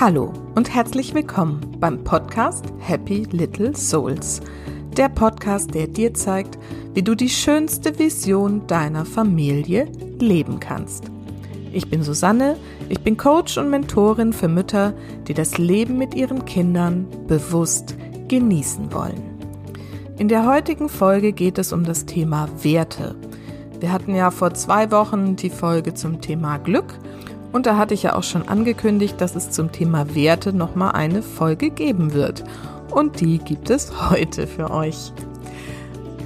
Hallo 0.00 0.32
und 0.54 0.72
herzlich 0.72 1.12
willkommen 1.12 1.60
beim 1.80 2.04
Podcast 2.04 2.66
Happy 2.78 3.26
Little 3.32 3.74
Souls. 3.74 4.40
Der 4.96 5.08
Podcast, 5.08 5.74
der 5.74 5.88
dir 5.88 6.14
zeigt, 6.14 6.56
wie 6.94 7.02
du 7.02 7.16
die 7.16 7.28
schönste 7.28 7.98
Vision 7.98 8.64
deiner 8.68 9.04
Familie 9.04 9.90
leben 10.20 10.60
kannst. 10.60 11.10
Ich 11.72 11.90
bin 11.90 12.04
Susanne, 12.04 12.56
ich 12.88 13.00
bin 13.00 13.16
Coach 13.16 13.58
und 13.58 13.70
Mentorin 13.70 14.32
für 14.32 14.46
Mütter, 14.46 14.94
die 15.26 15.34
das 15.34 15.58
Leben 15.58 15.98
mit 15.98 16.14
ihren 16.14 16.44
Kindern 16.44 17.08
bewusst 17.26 17.96
genießen 18.28 18.92
wollen. 18.92 19.20
In 20.16 20.28
der 20.28 20.46
heutigen 20.46 20.88
Folge 20.88 21.32
geht 21.32 21.58
es 21.58 21.72
um 21.72 21.82
das 21.82 22.06
Thema 22.06 22.48
Werte. 22.62 23.16
Wir 23.80 23.90
hatten 23.90 24.14
ja 24.14 24.30
vor 24.30 24.54
zwei 24.54 24.92
Wochen 24.92 25.34
die 25.34 25.50
Folge 25.50 25.92
zum 25.92 26.20
Thema 26.20 26.58
Glück 26.58 26.94
und 27.52 27.66
da 27.66 27.76
hatte 27.76 27.94
ich 27.94 28.02
ja 28.02 28.14
auch 28.14 28.22
schon 28.22 28.48
angekündigt, 28.48 29.20
dass 29.20 29.34
es 29.34 29.50
zum 29.50 29.72
Thema 29.72 30.14
Werte 30.14 30.52
nochmal 30.52 30.92
eine 30.92 31.22
Folge 31.22 31.70
geben 31.70 32.12
wird. 32.12 32.44
Und 32.90 33.20
die 33.20 33.38
gibt 33.38 33.70
es 33.70 34.10
heute 34.10 34.46
für 34.46 34.70
euch. 34.70 35.12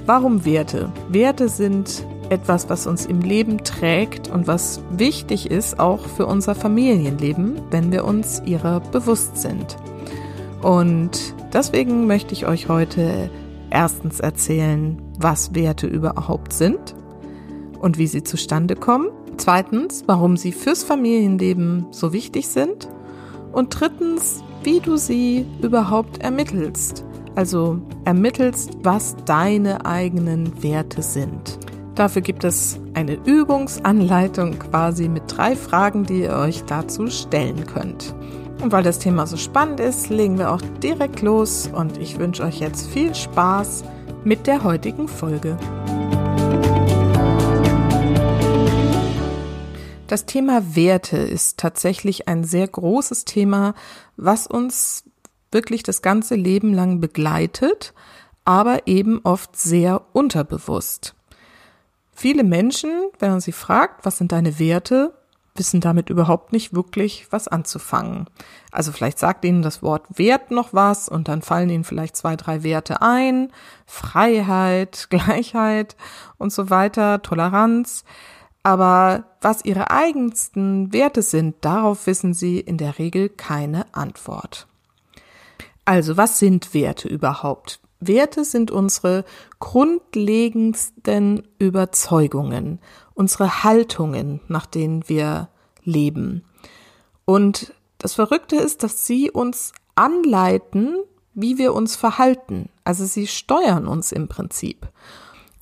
Warum 0.05 0.43
Werte? 0.45 0.91
Werte 1.09 1.47
sind 1.47 2.05
etwas, 2.29 2.69
was 2.69 2.87
uns 2.87 3.05
im 3.05 3.21
Leben 3.21 3.63
trägt 3.63 4.29
und 4.29 4.47
was 4.47 4.81
wichtig 4.91 5.49
ist 5.49 5.79
auch 5.79 6.05
für 6.07 6.25
unser 6.25 6.55
Familienleben, 6.55 7.61
wenn 7.71 7.91
wir 7.91 8.05
uns 8.05 8.41
ihrer 8.45 8.79
bewusst 8.79 9.37
sind. 9.37 9.77
Und 10.61 11.35
deswegen 11.53 12.07
möchte 12.07 12.33
ich 12.33 12.47
euch 12.47 12.69
heute 12.69 13.29
erstens 13.69 14.19
erzählen, 14.19 15.01
was 15.17 15.53
Werte 15.53 15.87
überhaupt 15.87 16.53
sind 16.53 16.95
und 17.79 17.97
wie 17.97 18.07
sie 18.07 18.23
zustande 18.23 18.75
kommen. 18.75 19.09
Zweitens, 19.37 20.03
warum 20.07 20.37
sie 20.37 20.51
fürs 20.51 20.83
Familienleben 20.83 21.87
so 21.91 22.13
wichtig 22.13 22.47
sind. 22.47 22.87
Und 23.51 23.79
drittens, 23.79 24.43
wie 24.63 24.79
du 24.79 24.97
sie 24.97 25.45
überhaupt 25.61 26.21
ermittelst. 26.23 27.03
Also 27.35 27.79
ermittelst, 28.05 28.71
was 28.83 29.15
deine 29.25 29.85
eigenen 29.85 30.63
Werte 30.63 31.01
sind. 31.01 31.59
Dafür 31.95 32.21
gibt 32.21 32.43
es 32.43 32.79
eine 32.95 33.13
Übungsanleitung 33.25 34.57
quasi 34.57 35.07
mit 35.07 35.23
drei 35.27 35.55
Fragen, 35.55 36.03
die 36.03 36.21
ihr 36.21 36.35
euch 36.35 36.63
dazu 36.63 37.07
stellen 37.07 37.65
könnt. 37.65 38.15
Und 38.61 38.71
weil 38.71 38.83
das 38.83 38.99
Thema 38.99 39.27
so 39.27 39.37
spannend 39.37 39.79
ist, 39.79 40.09
legen 40.09 40.37
wir 40.39 40.51
auch 40.51 40.61
direkt 40.81 41.21
los 41.21 41.69
und 41.73 41.97
ich 41.97 42.17
wünsche 42.17 42.43
euch 42.43 42.59
jetzt 42.59 42.87
viel 42.87 43.13
Spaß 43.13 43.83
mit 44.23 44.47
der 44.47 44.63
heutigen 44.63 45.07
Folge. 45.07 45.57
Das 50.13 50.27
Thema 50.27 50.75
Werte 50.75 51.17
ist 51.17 51.57
tatsächlich 51.57 52.27
ein 52.27 52.43
sehr 52.43 52.67
großes 52.67 53.25
Thema, 53.25 53.73
was 54.15 54.45
uns 54.45 55.05
wirklich 55.51 55.81
das 55.81 56.03
ganze 56.03 56.35
Leben 56.35 56.71
lang 56.71 56.99
begleitet, 56.99 57.95
aber 58.45 58.85
eben 58.85 59.21
oft 59.23 59.57
sehr 59.57 60.03
unterbewusst. 60.13 61.15
Viele 62.11 62.43
Menschen, 62.43 62.91
wenn 63.17 63.31
man 63.31 63.41
sie 63.41 63.53
fragt, 63.53 64.05
was 64.05 64.19
sind 64.19 64.31
deine 64.31 64.59
Werte, 64.59 65.15
wissen 65.55 65.81
damit 65.81 66.11
überhaupt 66.11 66.53
nicht 66.53 66.75
wirklich 66.75 67.25
was 67.31 67.47
anzufangen. 67.47 68.27
Also 68.71 68.91
vielleicht 68.91 69.17
sagt 69.17 69.43
ihnen 69.43 69.63
das 69.63 69.81
Wort 69.81 70.05
Wert 70.19 70.51
noch 70.51 70.73
was 70.73 71.09
und 71.09 71.27
dann 71.27 71.41
fallen 71.41 71.71
ihnen 71.71 71.85
vielleicht 71.85 72.15
zwei, 72.15 72.35
drei 72.35 72.61
Werte 72.61 73.01
ein. 73.01 73.51
Freiheit, 73.87 75.07
Gleichheit 75.09 75.95
und 76.37 76.53
so 76.53 76.69
weiter, 76.69 77.23
Toleranz. 77.23 78.03
Aber 78.63 79.25
was 79.41 79.65
ihre 79.65 79.91
eigensten 79.91 80.93
Werte 80.93 81.21
sind, 81.21 81.55
darauf 81.61 82.07
wissen 82.07 82.33
sie 82.33 82.59
in 82.59 82.77
der 82.77 82.97
Regel 82.97 83.27
keine 83.29 83.93
Antwort. 83.93 84.67
Also 85.85 86.15
was 86.15 86.39
sind 86.39 86.73
Werte 86.73 87.09
überhaupt? 87.09 87.81
Werte 87.99 88.45
sind 88.45 88.71
unsere 88.71 89.25
grundlegendsten 89.59 91.43
Überzeugungen, 91.59 92.79
unsere 93.13 93.63
Haltungen, 93.63 94.39
nach 94.47 94.65
denen 94.65 95.07
wir 95.07 95.49
leben. 95.83 96.43
Und 97.25 97.73
das 97.97 98.13
Verrückte 98.13 98.55
ist, 98.55 98.83
dass 98.83 99.05
sie 99.05 99.29
uns 99.29 99.73
anleiten, 99.95 100.95
wie 101.33 101.57
wir 101.57 101.73
uns 101.73 101.95
verhalten. 101.95 102.69
Also 102.83 103.05
sie 103.05 103.27
steuern 103.27 103.87
uns 103.87 104.11
im 104.11 104.27
Prinzip. 104.27 104.87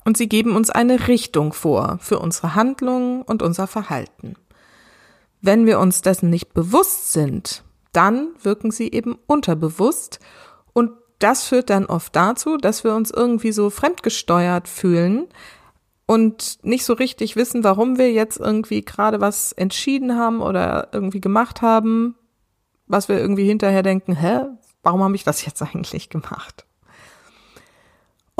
Und 0.04 0.16
sie 0.16 0.28
geben 0.28 0.56
uns 0.56 0.70
eine 0.70 1.08
Richtung 1.08 1.52
vor 1.52 1.98
für 2.00 2.18
unsere 2.18 2.54
Handlungen 2.54 3.22
und 3.22 3.42
unser 3.42 3.66
Verhalten. 3.66 4.34
Wenn 5.40 5.66
wir 5.66 5.78
uns 5.78 6.02
dessen 6.02 6.30
nicht 6.30 6.54
bewusst 6.54 7.12
sind, 7.12 7.64
dann 7.92 8.28
wirken 8.42 8.70
sie 8.70 8.90
eben 8.90 9.18
unterbewusst 9.26 10.18
und 10.72 10.92
das 11.18 11.44
führt 11.44 11.70
dann 11.70 11.86
oft 11.86 12.16
dazu, 12.16 12.56
dass 12.56 12.84
wir 12.84 12.94
uns 12.94 13.10
irgendwie 13.10 13.52
so 13.52 13.70
fremdgesteuert 13.70 14.66
fühlen 14.66 15.28
und 16.06 16.58
nicht 16.62 16.84
so 16.84 16.94
richtig 16.94 17.36
wissen, 17.36 17.64
warum 17.64 17.96
wir 17.96 18.12
jetzt 18.12 18.38
irgendwie 18.38 18.82
gerade 18.82 19.20
was 19.20 19.52
entschieden 19.52 20.16
haben 20.16 20.42
oder 20.42 20.88
irgendwie 20.92 21.20
gemacht 21.20 21.62
haben, 21.62 22.16
was 22.86 23.08
wir 23.08 23.18
irgendwie 23.18 23.46
hinterher 23.46 23.82
denken, 23.82 24.14
hä, 24.16 24.46
warum 24.82 25.02
habe 25.02 25.14
ich 25.14 25.24
das 25.24 25.44
jetzt 25.44 25.62
eigentlich 25.74 26.10
gemacht? 26.10 26.66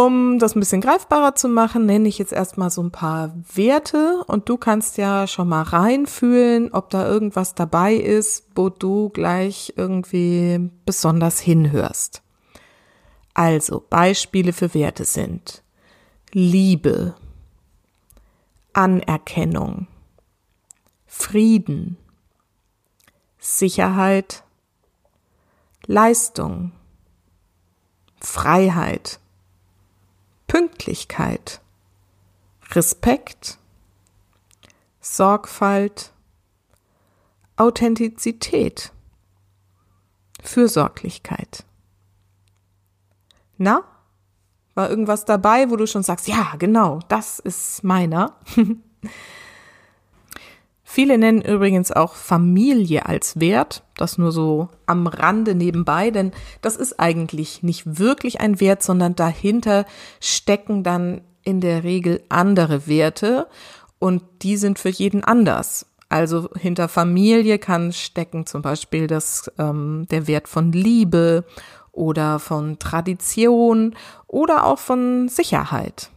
Um 0.04 0.40
das 0.40 0.56
ein 0.56 0.60
bisschen 0.60 0.80
greifbarer 0.80 1.36
zu 1.36 1.48
machen, 1.48 1.86
nenne 1.86 2.08
ich 2.08 2.18
jetzt 2.18 2.32
erstmal 2.32 2.70
so 2.70 2.82
ein 2.82 2.90
paar 2.90 3.36
Werte 3.54 4.24
und 4.26 4.48
du 4.48 4.56
kannst 4.56 4.98
ja 4.98 5.28
schon 5.28 5.48
mal 5.48 5.62
reinfühlen, 5.62 6.72
ob 6.72 6.90
da 6.90 7.06
irgendwas 7.06 7.54
dabei 7.54 7.94
ist, 7.94 8.48
wo 8.56 8.68
du 8.68 9.10
gleich 9.10 9.74
irgendwie 9.76 10.70
besonders 10.84 11.38
hinhörst. 11.38 12.20
Also 13.32 13.84
Beispiele 13.88 14.52
für 14.52 14.74
Werte 14.74 15.04
sind 15.04 15.62
Liebe, 16.32 17.14
Anerkennung, 18.72 19.86
Frieden, 21.06 21.96
Sicherheit, 23.38 24.42
Leistung, 25.86 26.72
Freiheit, 28.20 29.20
Pünktlichkeit, 30.52 31.62
Respekt, 32.72 33.56
Sorgfalt, 35.00 36.12
Authentizität, 37.56 38.92
Fürsorglichkeit. 40.42 41.64
Na? 43.56 43.82
War 44.74 44.90
irgendwas 44.90 45.24
dabei, 45.24 45.70
wo 45.70 45.76
du 45.76 45.86
schon 45.86 46.02
sagst, 46.02 46.28
ja, 46.28 46.54
genau, 46.58 47.00
das 47.08 47.38
ist 47.38 47.82
meiner? 47.82 48.38
Viele 50.94 51.16
nennen 51.16 51.40
übrigens 51.40 51.90
auch 51.90 52.12
Familie 52.12 53.06
als 53.06 53.40
Wert, 53.40 53.82
das 53.96 54.18
nur 54.18 54.30
so 54.30 54.68
am 54.84 55.06
Rande 55.06 55.54
nebenbei, 55.54 56.10
denn 56.10 56.32
das 56.60 56.76
ist 56.76 57.00
eigentlich 57.00 57.62
nicht 57.62 57.98
wirklich 57.98 58.42
ein 58.42 58.60
Wert, 58.60 58.82
sondern 58.82 59.14
dahinter 59.14 59.86
stecken 60.20 60.82
dann 60.82 61.22
in 61.44 61.62
der 61.62 61.82
Regel 61.82 62.22
andere 62.28 62.86
Werte 62.86 63.46
und 64.00 64.22
die 64.42 64.58
sind 64.58 64.78
für 64.78 64.90
jeden 64.90 65.24
anders. 65.24 65.86
Also 66.10 66.50
hinter 66.58 66.88
Familie 66.88 67.58
kann 67.58 67.94
stecken 67.94 68.44
zum 68.44 68.60
Beispiel 68.60 69.06
das, 69.06 69.50
ähm, 69.58 70.06
der 70.10 70.26
Wert 70.26 70.46
von 70.46 70.72
Liebe 70.72 71.46
oder 71.90 72.38
von 72.38 72.78
Tradition 72.78 73.96
oder 74.26 74.66
auch 74.66 74.78
von 74.78 75.30
Sicherheit. 75.30 76.11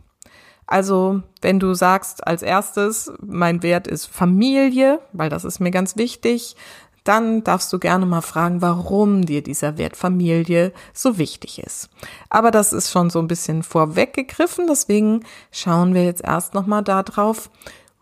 Also, 0.67 1.21
wenn 1.41 1.59
du 1.59 1.73
sagst 1.73 2.25
als 2.25 2.41
erstes, 2.41 3.11
mein 3.21 3.61
Wert 3.61 3.87
ist 3.87 4.07
Familie, 4.07 4.99
weil 5.13 5.29
das 5.29 5.45
ist 5.45 5.59
mir 5.59 5.71
ganz 5.71 5.95
wichtig, 5.95 6.55
dann 7.03 7.43
darfst 7.43 7.71
du 7.71 7.77
gerne 7.77 8.07
mal 8.07 8.21
fragen, 8.21 8.63
warum 8.63 9.25
dir 9.27 9.43
dieser 9.43 9.77
Wert 9.77 9.95
Familie 9.95 10.73
so 10.91 11.19
wichtig 11.19 11.59
ist. 11.59 11.89
Aber 12.29 12.49
das 12.49 12.73
ist 12.73 12.91
schon 12.91 13.11
so 13.11 13.19
ein 13.19 13.27
bisschen 13.27 13.61
vorweggegriffen, 13.61 14.65
deswegen 14.67 15.23
schauen 15.51 15.93
wir 15.93 16.03
jetzt 16.03 16.23
erst 16.23 16.55
nochmal 16.55 16.83
darauf, 16.83 17.51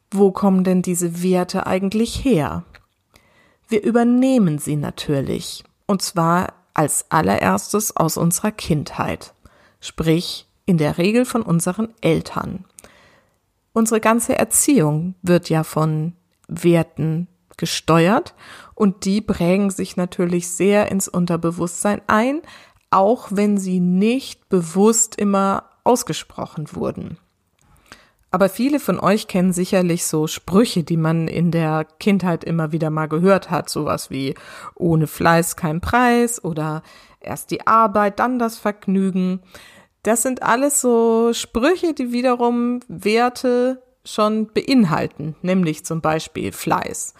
wo 0.09 0.31
kommen 0.31 0.63
denn 0.63 0.81
diese 0.81 1.21
Werte 1.21 1.67
eigentlich 1.67 2.23
her? 2.23 2.63
Wir 3.67 3.83
übernehmen 3.83 4.57
sie 4.57 4.77
natürlich. 4.77 5.65
Und 5.85 6.01
zwar 6.01 6.53
als 6.73 7.05
allererstes 7.09 7.97
aus 7.97 8.15
unserer 8.15 8.51
Kindheit, 8.51 9.33
sprich 9.81 10.47
in 10.65 10.77
der 10.77 10.97
Regel 10.97 11.25
von 11.25 11.41
unseren 11.41 11.89
Eltern. 12.01 12.65
Unsere 13.73 13.99
ganze 13.99 14.37
Erziehung 14.37 15.15
wird 15.21 15.49
ja 15.49 15.63
von 15.63 16.13
Werten 16.47 17.27
gesteuert 17.57 18.33
und 18.75 19.05
die 19.05 19.21
prägen 19.21 19.69
sich 19.69 19.97
natürlich 19.97 20.49
sehr 20.49 20.91
ins 20.91 21.07
Unterbewusstsein 21.07 22.01
ein, 22.07 22.41
auch 22.91 23.27
wenn 23.31 23.57
sie 23.57 23.79
nicht 23.79 24.49
bewusst 24.49 25.15
immer 25.15 25.69
ausgesprochen 25.83 26.67
wurden. 26.73 27.17
Aber 28.33 28.49
viele 28.49 28.79
von 28.79 28.99
euch 28.99 29.27
kennen 29.27 29.53
sicherlich 29.53 30.07
so 30.07 30.25
Sprüche, 30.25 30.83
die 30.83 30.97
man 30.97 31.27
in 31.27 31.51
der 31.51 31.85
Kindheit 31.99 32.43
immer 32.43 32.71
wieder 32.71 32.89
mal 32.89 33.07
gehört 33.07 33.51
hat, 33.51 33.69
sowas 33.69 34.09
wie 34.09 34.33
ohne 34.73 35.05
Fleiß 35.05 35.55
kein 35.55 35.81
Preis 35.81 36.43
oder 36.43 36.81
erst 37.19 37.51
die 37.51 37.67
Arbeit, 37.67 38.17
dann 38.17 38.39
das 38.39 38.57
Vergnügen. 38.57 39.41
Das 40.03 40.21
sind 40.21 40.43
alles 40.43 40.81
so 40.81 41.31
Sprüche, 41.33 41.93
die 41.93 42.11
wiederum 42.11 42.81
Werte 42.87 43.81
schon 44.05 44.47
beinhalten, 44.47 45.35
nämlich 45.41 45.85
zum 45.85 46.01
Beispiel 46.01 46.51
Fleiß. 46.51 47.13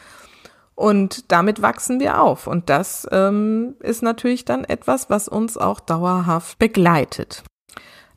Und 0.76 1.32
damit 1.32 1.62
wachsen 1.62 2.00
wir 2.00 2.22
auf. 2.22 2.48
Und 2.48 2.70
das 2.70 3.08
ähm, 3.12 3.76
ist 3.80 4.02
natürlich 4.02 4.44
dann 4.44 4.64
etwas, 4.66 5.10
was 5.10 5.28
uns 5.28 5.58
auch 5.58 5.80
dauerhaft 5.80 6.60
begleitet. 6.60 7.44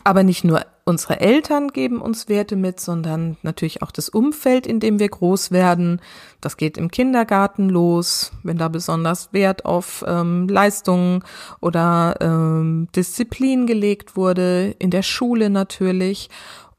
Aber 0.04 0.22
nicht 0.22 0.42
nur 0.42 0.64
unsere 0.88 1.20
Eltern 1.20 1.68
geben 1.68 2.00
uns 2.00 2.28
Werte 2.28 2.54
mit, 2.54 2.78
sondern 2.78 3.36
natürlich 3.42 3.82
auch 3.82 3.90
das 3.90 4.08
Umfeld, 4.08 4.68
in 4.68 4.78
dem 4.78 5.00
wir 5.00 5.08
groß 5.08 5.50
werden. 5.50 6.00
Das 6.40 6.56
geht 6.56 6.78
im 6.78 6.92
Kindergarten 6.92 7.68
los, 7.68 8.30
wenn 8.44 8.56
da 8.56 8.68
besonders 8.68 9.32
Wert 9.32 9.64
auf 9.64 10.04
ähm, 10.06 10.48
Leistungen 10.48 11.24
oder 11.60 12.14
ähm, 12.20 12.86
Disziplin 12.94 13.66
gelegt 13.66 14.16
wurde, 14.16 14.76
in 14.78 14.90
der 14.90 15.02
Schule 15.02 15.50
natürlich. 15.50 16.30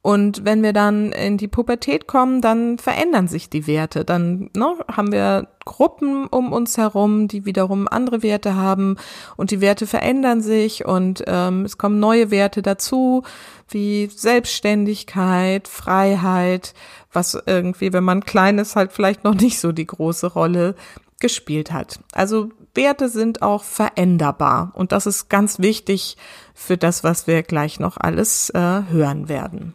Und 0.08 0.46
wenn 0.46 0.64
wir 0.64 0.72
dann 0.72 1.12
in 1.12 1.36
die 1.36 1.50
Pubertät 1.50 2.08
kommen, 2.08 2.40
dann 2.40 2.78
verändern 2.78 3.28
sich 3.28 3.50
die 3.50 3.68
Werte. 3.68 4.06
Dann 4.06 4.50
ne, 4.56 4.78
haben 4.90 5.12
wir 5.12 5.50
Gruppen 5.66 6.28
um 6.28 6.54
uns 6.54 6.78
herum, 6.78 7.28
die 7.28 7.44
wiederum 7.44 7.90
andere 7.90 8.24
Werte 8.24 8.56
haben 8.56 8.96
und 9.36 9.52
die 9.52 9.60
Werte 9.60 9.86
verändern 9.86 10.40
sich 10.40 10.86
und 10.86 11.26
ähm, 11.28 11.66
es 11.66 11.78
kommen 11.78 12.00
neue 12.00 12.32
Werte 12.32 12.62
dazu, 12.62 13.24
wie 13.68 14.08
Selbstständigkeit, 14.08 15.68
Freiheit, 15.68 16.74
was 17.12 17.38
irgendwie, 17.46 17.92
wenn 17.92 18.06
man 18.06 18.24
klein 18.24 18.60
ist, 18.60 18.78
halt 18.78 18.94
vielleicht 18.94 19.26
noch 19.26 19.36
nicht 19.36 19.60
so 19.60 19.74
die 19.74 19.88
große 19.88 20.28
Rolle 20.28 20.76
gespielt 21.20 21.74
hat. 21.74 22.00
Also 22.14 22.48
Werte 22.74 23.10
sind 23.10 23.42
auch 23.42 23.66
veränderbar 23.66 24.72
und 24.74 24.94
das 24.94 25.06
ist 25.06 25.28
ganz 25.28 25.60
wichtig 25.60 26.16
für 26.54 26.78
das, 26.78 27.04
was 27.04 27.28
wir 27.28 27.44
gleich 27.44 27.82
noch 27.82 27.98
alles 27.98 28.50
äh, 28.52 28.84
hören 28.90 29.28
werden. 29.28 29.74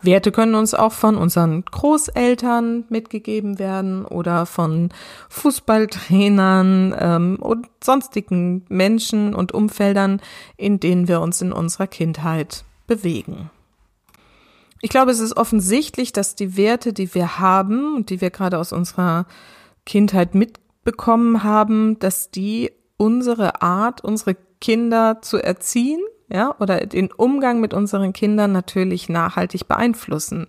Werte 0.00 0.30
können 0.30 0.54
uns 0.54 0.74
auch 0.74 0.92
von 0.92 1.16
unseren 1.16 1.64
Großeltern 1.64 2.84
mitgegeben 2.88 3.58
werden 3.58 4.04
oder 4.04 4.46
von 4.46 4.90
Fußballtrainern 5.28 6.94
ähm, 6.98 7.36
und 7.40 7.66
sonstigen 7.82 8.64
Menschen 8.68 9.34
und 9.34 9.52
Umfeldern, 9.52 10.20
in 10.56 10.78
denen 10.78 11.08
wir 11.08 11.20
uns 11.20 11.42
in 11.42 11.52
unserer 11.52 11.88
Kindheit 11.88 12.64
bewegen. 12.86 13.50
Ich 14.80 14.90
glaube, 14.90 15.10
es 15.10 15.18
ist 15.18 15.36
offensichtlich, 15.36 16.12
dass 16.12 16.36
die 16.36 16.56
Werte, 16.56 16.92
die 16.92 17.12
wir 17.14 17.40
haben 17.40 17.96
und 17.96 18.10
die 18.10 18.20
wir 18.20 18.30
gerade 18.30 18.58
aus 18.58 18.72
unserer 18.72 19.26
Kindheit 19.84 20.36
mitbekommen 20.36 21.42
haben, 21.42 21.98
dass 21.98 22.30
die 22.30 22.70
unsere 22.96 23.62
Art, 23.62 24.04
unsere 24.04 24.36
Kinder 24.60 25.18
zu 25.22 25.38
erziehen 25.38 26.00
ja, 26.28 26.54
oder 26.58 26.86
den 26.86 27.10
Umgang 27.12 27.60
mit 27.60 27.72
unseren 27.72 28.12
Kindern 28.12 28.52
natürlich 28.52 29.08
nachhaltig 29.08 29.66
beeinflussen. 29.66 30.46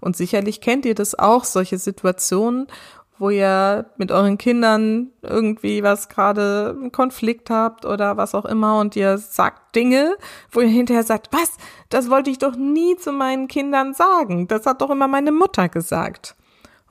Und 0.00 0.16
sicherlich 0.16 0.60
kennt 0.60 0.84
ihr 0.84 0.94
das 0.94 1.18
auch, 1.18 1.44
solche 1.44 1.78
Situationen, 1.78 2.66
wo 3.18 3.30
ihr 3.30 3.86
mit 3.98 4.10
euren 4.10 4.36
Kindern 4.36 5.10
irgendwie 5.22 5.82
was 5.82 6.08
gerade 6.08 6.74
einen 6.76 6.90
Konflikt 6.92 7.50
habt 7.50 7.84
oder 7.84 8.16
was 8.16 8.34
auch 8.34 8.44
immer 8.44 8.80
und 8.80 8.96
ihr 8.96 9.16
sagt 9.16 9.76
Dinge, 9.76 10.16
wo 10.50 10.60
ihr 10.60 10.68
hinterher 10.68 11.04
sagt, 11.04 11.28
was, 11.30 11.52
das 11.88 12.10
wollte 12.10 12.30
ich 12.30 12.38
doch 12.38 12.56
nie 12.56 12.96
zu 12.96 13.12
meinen 13.12 13.46
Kindern 13.48 13.94
sagen. 13.94 14.48
Das 14.48 14.66
hat 14.66 14.82
doch 14.82 14.90
immer 14.90 15.08
meine 15.08 15.30
Mutter 15.30 15.68
gesagt. 15.68 16.34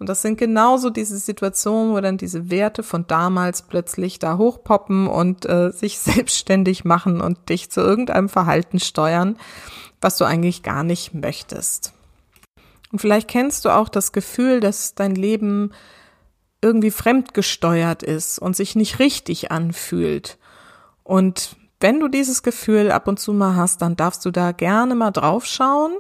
Und 0.01 0.09
das 0.09 0.24
sind 0.24 0.39
genauso 0.39 0.89
diese 0.89 1.19
Situationen, 1.19 1.94
wo 1.94 2.01
dann 2.01 2.18
diese 2.18 2.50
Werte 2.50 2.81
von 2.81 3.06
damals 3.06 3.62
plötzlich 3.62 4.18
da 4.18 4.39
hochpoppen 4.39 5.06
und 5.06 5.48
äh, 5.48 5.69
sich 5.69 6.00
selbstständig 6.00 6.83
machen 6.83 7.21
und 7.21 7.50
dich 7.50 7.69
zu 7.69 7.81
irgendeinem 7.81 8.27
Verhalten 8.27 8.80
steuern, 8.80 9.38
was 10.01 10.18
du 10.18 10.25
eigentlich 10.25 10.63
gar 10.63 10.81
nicht 10.83 11.13
möchtest. 11.13 11.94
Und 12.92 12.98
vielleicht 12.98 13.27
kennst 13.27 13.63
du 13.63 13.69
auch 13.69 13.89
das 13.89 14.12
Gefühl, 14.12 14.59
dass 14.59 14.95
dein 14.95 15.13
Leben 15.13 15.71
irgendwie 16.63 16.89
fremdgesteuert 16.89 18.01
ist 18.01 18.39
und 18.39 18.56
sich 18.56 18.75
nicht 18.75 18.97
richtig 18.97 19.51
anfühlt. 19.51 20.39
Und 21.04 21.57
wenn 21.80 22.00
du 22.00 22.07
dieses 22.07 22.42
Gefühl 22.42 22.89
ab 22.89 23.07
und 23.07 23.19
zu 23.19 23.33
mal 23.33 23.56
hast, 23.56 23.83
dann 23.83 23.97
darfst 23.97 24.25
du 24.25 24.31
da 24.31 24.51
gerne 24.51 24.95
mal 24.95 25.12
draufschauen 25.12 25.94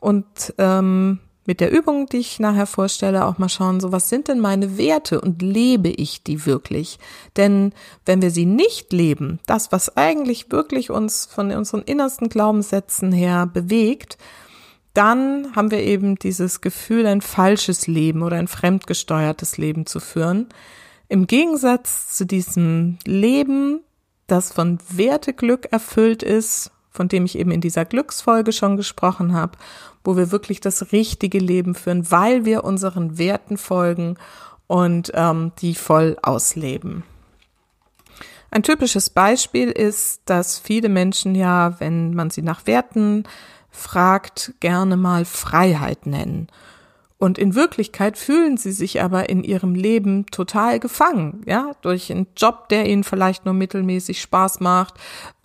und 0.00 0.54
ähm, 0.58 1.18
mit 1.44 1.60
der 1.60 1.72
Übung, 1.72 2.06
die 2.06 2.18
ich 2.18 2.38
nachher 2.38 2.66
vorstelle, 2.66 3.24
auch 3.24 3.38
mal 3.38 3.48
schauen, 3.48 3.80
so 3.80 3.90
was 3.90 4.08
sind 4.08 4.28
denn 4.28 4.40
meine 4.40 4.78
Werte 4.78 5.20
und 5.20 5.42
lebe 5.42 5.88
ich 5.88 6.22
die 6.22 6.46
wirklich? 6.46 6.98
Denn 7.36 7.72
wenn 8.06 8.22
wir 8.22 8.30
sie 8.30 8.46
nicht 8.46 8.92
leben, 8.92 9.40
das, 9.46 9.72
was 9.72 9.96
eigentlich 9.96 10.52
wirklich 10.52 10.90
uns 10.90 11.26
von 11.26 11.50
unseren 11.50 11.82
innersten 11.82 12.28
Glaubenssätzen 12.28 13.12
her 13.12 13.46
bewegt, 13.46 14.18
dann 14.94 15.54
haben 15.56 15.70
wir 15.70 15.80
eben 15.80 16.16
dieses 16.16 16.60
Gefühl, 16.60 17.06
ein 17.06 17.22
falsches 17.22 17.86
Leben 17.86 18.22
oder 18.22 18.36
ein 18.36 18.48
fremdgesteuertes 18.48 19.56
Leben 19.56 19.86
zu 19.86 20.00
führen. 20.00 20.48
Im 21.08 21.26
Gegensatz 21.26 22.14
zu 22.16 22.26
diesem 22.26 22.98
Leben, 23.06 23.80
das 24.26 24.52
von 24.52 24.78
Werteglück 24.90 25.72
erfüllt 25.72 26.22
ist, 26.22 26.71
von 26.92 27.08
dem 27.08 27.24
ich 27.24 27.38
eben 27.38 27.50
in 27.50 27.60
dieser 27.60 27.84
Glücksfolge 27.84 28.52
schon 28.52 28.76
gesprochen 28.76 29.34
habe 29.34 29.56
wo 30.04 30.16
wir 30.16 30.32
wirklich 30.32 30.60
das 30.60 30.92
richtige 30.92 31.38
Leben 31.38 31.74
führen, 31.74 32.10
weil 32.10 32.44
wir 32.44 32.64
unseren 32.64 33.18
Werten 33.18 33.56
folgen 33.56 34.16
und 34.66 35.12
ähm, 35.14 35.52
die 35.60 35.74
voll 35.74 36.16
ausleben. 36.22 37.04
Ein 38.50 38.62
typisches 38.62 39.10
Beispiel 39.10 39.70
ist, 39.70 40.22
dass 40.26 40.58
viele 40.58 40.88
Menschen 40.88 41.34
ja, 41.34 41.80
wenn 41.80 42.14
man 42.14 42.30
sie 42.30 42.42
nach 42.42 42.66
Werten 42.66 43.24
fragt, 43.70 44.52
gerne 44.60 44.96
mal 44.96 45.24
Freiheit 45.24 46.06
nennen. 46.06 46.48
Und 47.16 47.38
in 47.38 47.54
Wirklichkeit 47.54 48.18
fühlen 48.18 48.56
sie 48.56 48.72
sich 48.72 49.00
aber 49.00 49.30
in 49.30 49.44
ihrem 49.44 49.74
Leben 49.74 50.26
total 50.26 50.80
gefangen, 50.80 51.42
ja, 51.46 51.70
durch 51.80 52.10
einen 52.10 52.26
Job, 52.36 52.68
der 52.68 52.86
ihnen 52.86 53.04
vielleicht 53.04 53.44
nur 53.44 53.54
mittelmäßig 53.54 54.20
Spaß 54.20 54.58
macht, 54.58 54.94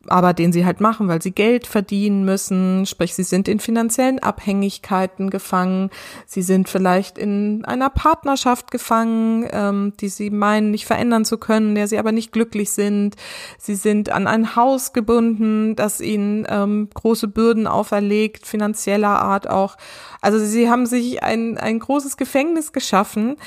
aber 0.10 0.34
den 0.34 0.52
sie 0.52 0.66
halt 0.66 0.82
machen, 0.82 1.08
weil 1.08 1.22
sie 1.22 1.32
Geld 1.32 1.68
verdienen 1.68 2.26
müssen, 2.26 2.86
sprich 2.86 3.14
sie 3.14 3.24
sind 3.24 3.48
in 3.48 3.60
finanziellen 3.60 4.20
Abhängigkeiten 4.20 5.30
gefangen, 5.30 5.90
sie 6.26 6.42
sind 6.42 6.70
vielleicht 6.70 7.18
in 7.18 7.66
einer 7.66 7.90
Partnerschaft 7.90 8.72
gefangen, 8.72 9.48
ähm, 9.52 9.94
die 10.00 10.10
sie 10.10 10.30
meinen 10.30 10.72
nicht 10.72 10.86
verändern 10.86 11.26
zu 11.26 11.38
können, 11.38 11.76
der 11.76 11.88
sie 11.88 11.98
aber 11.98 12.12
nicht 12.12 12.32
glücklich 12.32 12.72
sind, 12.72 13.16
sie 13.58 13.76
sind 13.76 14.12
an 14.12 14.28
ein 14.28 14.56
Haus 14.56 14.94
gebunden, 14.94 15.76
das 15.76 16.02
ihnen 16.02 16.46
ähm, 16.50 16.90
große 16.94 17.28
Bürden 17.28 17.68
auferlegt, 17.68 18.48
finanzieller 18.48 19.22
Art 19.22 19.50
auch. 19.50 19.78
Also 20.22 20.40
sie 20.40 20.70
haben 20.70 20.86
sich 20.86 21.24
ein, 21.24 21.58
ein 21.58 21.80
großes 21.80 22.18
Gefängnis 22.18 22.74
geschaffen, 22.74 23.38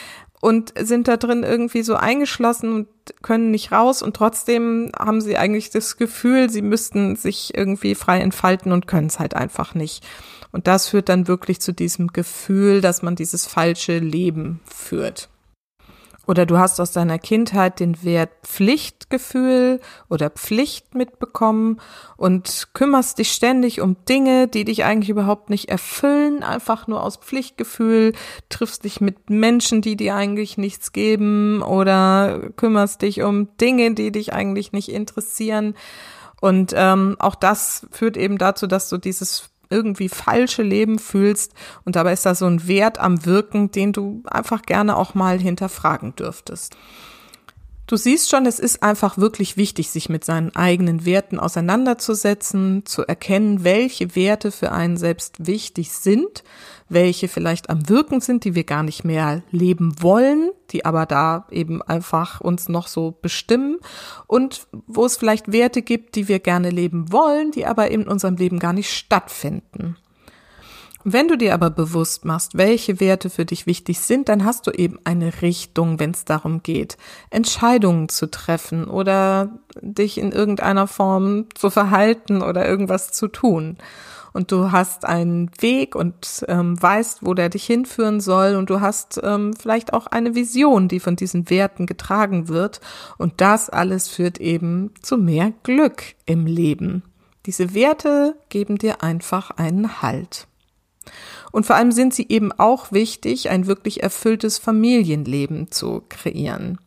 und 0.41 0.73
sind 0.79 1.09
da 1.09 1.17
drin 1.17 1.43
irgendwie 1.43 1.83
so 1.83 1.95
eingeschlossen 1.95 2.73
und 2.73 2.89
können 3.23 3.51
nicht 3.51 3.73
raus 3.73 4.03
und 4.03 4.17
trotzdem 4.17 4.91
haben 4.99 5.21
sie 5.21 5.37
eigentlich 5.37 5.71
das 5.71 5.97
Gefühl, 5.97 6.49
sie 6.49 6.63
müssten 6.63 7.17
sich 7.17 7.57
irgendwie 7.57 7.95
frei 7.95 8.21
entfalten 8.21 8.73
und 8.73 8.87
können 8.87 9.09
es 9.09 9.19
halt 9.19 9.35
einfach 9.35 9.75
nicht. 9.75 10.07
Und 10.53 10.67
das 10.67 10.89
führt 10.89 11.09
dann 11.09 11.29
wirklich 11.29 11.61
zu 11.61 11.73
diesem 11.73 12.09
Gefühl, 12.09 12.81
dass 12.81 13.03
man 13.03 13.17
dieses 13.17 13.47
falsche 13.47 13.99
Leben 13.99 14.61
führt. 14.65 15.29
Oder 16.31 16.47
du 16.47 16.59
hast 16.59 16.81
aus 16.81 16.93
deiner 16.93 17.19
Kindheit 17.19 17.81
den 17.81 18.05
Wert 18.05 18.31
Pflichtgefühl 18.45 19.81
oder 20.09 20.31
Pflicht 20.31 20.95
mitbekommen 20.95 21.81
und 22.17 22.69
kümmerst 22.73 23.19
dich 23.19 23.33
ständig 23.33 23.81
um 23.81 23.97
Dinge, 24.09 24.47
die 24.47 24.65
dich 24.65 24.85
eigentlich 24.85 25.11
überhaupt 25.11 25.51
nicht 25.51 25.71
erfüllen, 25.71 26.45
einfach 26.45 26.87
nur 26.87 27.03
aus 27.03 27.17
Pflichtgefühl, 27.17 28.13
triffst 28.49 28.85
dich 28.85 29.01
mit 29.01 29.29
Menschen, 29.29 29.83
die 29.83 29.97
dir 29.97 30.15
eigentlich 30.15 30.57
nichts 30.57 30.93
geben 30.93 31.63
oder 31.63 32.51
kümmerst 32.55 33.03
dich 33.03 33.23
um 33.23 33.49
Dinge, 33.57 33.95
die 33.95 34.13
dich 34.13 34.33
eigentlich 34.33 34.71
nicht 34.71 34.91
interessieren. 34.91 35.75
Und 36.41 36.73
ähm, 36.77 37.17
auch 37.19 37.35
das 37.35 37.89
führt 37.91 38.17
eben 38.17 38.39
dazu, 38.39 38.69
dass 38.69 38.89
du 38.89 38.99
dieses 38.99 39.51
irgendwie 39.71 40.09
falsche 40.09 40.63
Leben 40.63 40.99
fühlst 40.99 41.55
und 41.85 41.97
dabei 41.97 42.13
ist 42.13 42.27
da 42.27 42.35
so 42.35 42.47
ein 42.47 42.67
Wert 42.67 42.99
am 42.99 43.25
Wirken, 43.25 43.71
den 43.71 43.93
du 43.93 44.23
einfach 44.27 44.63
gerne 44.63 44.97
auch 44.97 45.15
mal 45.15 45.39
hinterfragen 45.39 46.15
dürftest. 46.17 46.77
Du 47.91 47.97
siehst 47.97 48.31
schon, 48.31 48.47
es 48.47 48.61
ist 48.61 48.85
einfach 48.85 49.19
wirklich 49.19 49.57
wichtig, 49.57 49.91
sich 49.91 50.09
mit 50.09 50.25
seinen 50.25 50.55
eigenen 50.55 51.05
Werten 51.05 51.41
auseinanderzusetzen, 51.41 52.87
zu 52.87 53.05
erkennen, 53.05 53.65
welche 53.65 54.15
Werte 54.15 54.53
für 54.53 54.71
einen 54.71 54.97
selbst 54.97 55.45
wichtig 55.45 55.91
sind, 55.91 56.45
welche 56.89 57.27
vielleicht 57.27 57.69
am 57.69 57.89
Wirken 57.89 58.21
sind, 58.21 58.45
die 58.45 58.55
wir 58.55 58.63
gar 58.63 58.85
nicht 58.85 59.03
mehr 59.03 59.43
leben 59.51 60.01
wollen, 60.01 60.53
die 60.71 60.85
aber 60.85 61.05
da 61.05 61.49
eben 61.51 61.83
einfach 61.83 62.41
uns 62.41 62.69
noch 62.69 62.87
so 62.87 63.19
bestimmen 63.23 63.79
und 64.29 64.69
wo 64.87 65.05
es 65.05 65.17
vielleicht 65.17 65.51
Werte 65.51 65.83
gibt, 65.83 66.15
die 66.15 66.29
wir 66.29 66.39
gerne 66.39 66.71
leben 66.71 67.11
wollen, 67.11 67.51
die 67.51 67.67
aber 67.67 67.91
in 67.91 68.07
unserem 68.07 68.37
Leben 68.37 68.61
gar 68.61 68.73
nicht 68.73 68.93
stattfinden. 68.93 69.97
Wenn 71.03 71.29
du 71.29 71.37
dir 71.37 71.55
aber 71.55 71.71
bewusst 71.71 72.27
machst, 72.27 72.59
welche 72.59 73.01
Werte 73.01 73.31
für 73.31 73.47
dich 73.47 73.67
wichtig 73.67 74.01
sind, 74.01 74.29
dann 74.29 74.45
hast 74.45 74.67
du 74.67 74.71
eben 74.71 74.99
eine 75.05 75.41
Richtung, 75.41 75.99
wenn 75.99 76.11
es 76.11 76.27
darum 76.27 76.63
geht, 76.63 76.99
Entscheidungen 77.31 78.11
zu 78.11 78.31
treffen 78.31 78.85
oder 78.85 79.49
dich 79.81 80.19
in 80.19 80.31
irgendeiner 80.31 80.87
Form 80.87 81.47
zu 81.55 81.71
verhalten 81.71 82.43
oder 82.43 82.69
irgendwas 82.69 83.13
zu 83.13 83.29
tun. 83.29 83.79
Und 84.33 84.53
du 84.53 84.71
hast 84.73 85.07
einen 85.07 85.51
Weg 85.61 85.97
und 85.97 86.45
ähm, 86.49 86.81
weißt, 86.81 87.21
wo 87.27 87.35
der 87.35 87.49
dich 87.49 87.65
hinführen 87.65 88.21
soll 88.21 88.55
und 88.55 88.71
du 88.71 88.81
hast 88.81 89.21
ähm, 89.25 89.55
vielleicht 89.55 89.93
auch 89.93 90.07
eine 90.07 90.35
Vision, 90.35 90.87
die 90.87 91.01
von 91.01 91.17
diesen 91.17 91.51
Werten 91.51 91.87
getragen 91.87 92.49
wird. 92.49 92.81
Und 93.19 93.41
das 93.41 93.71
alles 93.71 94.07
führt 94.07 94.39
eben 94.39 94.93
zu 95.03 95.17
mehr 95.17 95.53
Glück 95.63 96.03
im 96.27 96.47
Leben. 96.47 97.03
Diese 97.47 97.75
Werte 97.75 98.37
geben 98.51 98.77
dir 98.77 99.03
einfach 99.03 99.51
einen 99.51 100.03
Halt. 100.03 100.47
Und 101.53 101.67
vor 101.67 101.77
allem 101.77 101.93
sind 101.93 102.15
sie 102.15 102.27
eben 102.29 102.53
auch 102.53 102.93
wichtig, 102.93 103.51
ein 103.51 103.67
wirklich 103.67 104.03
erfülltes 104.03 104.59
Familienleben 104.59 105.71
zu 105.71 106.03
kreieren. 106.09 106.79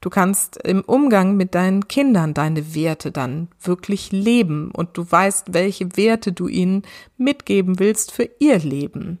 Du 0.00 0.10
kannst 0.10 0.56
im 0.64 0.82
Umgang 0.82 1.36
mit 1.36 1.54
deinen 1.54 1.88
Kindern 1.88 2.32
deine 2.32 2.74
Werte 2.74 3.10
dann 3.10 3.48
wirklich 3.60 4.12
leben 4.12 4.70
und 4.70 4.96
du 4.96 5.10
weißt, 5.10 5.52
welche 5.52 5.96
Werte 5.96 6.32
du 6.32 6.46
ihnen 6.46 6.82
mitgeben 7.16 7.80
willst 7.80 8.12
für 8.12 8.28
ihr 8.38 8.58
Leben. 8.58 9.18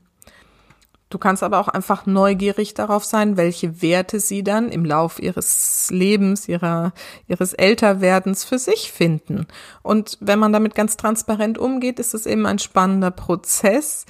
Du 1.10 1.16
kannst 1.16 1.42
aber 1.42 1.58
auch 1.58 1.68
einfach 1.68 2.04
neugierig 2.04 2.74
darauf 2.74 3.02
sein, 3.02 3.38
welche 3.38 3.80
Werte 3.80 4.20
sie 4.20 4.44
dann 4.44 4.68
im 4.68 4.84
Lauf 4.84 5.18
ihres 5.18 5.88
Lebens, 5.90 6.48
ihrer, 6.48 6.92
ihres 7.26 7.54
Älterwerdens 7.54 8.44
für 8.44 8.58
sich 8.58 8.92
finden. 8.92 9.46
Und 9.82 10.18
wenn 10.20 10.38
man 10.38 10.52
damit 10.52 10.74
ganz 10.74 10.98
transparent 10.98 11.56
umgeht, 11.56 11.98
ist 11.98 12.12
es 12.12 12.26
eben 12.26 12.44
ein 12.44 12.58
spannender 12.58 13.10
Prozess, 13.10 14.04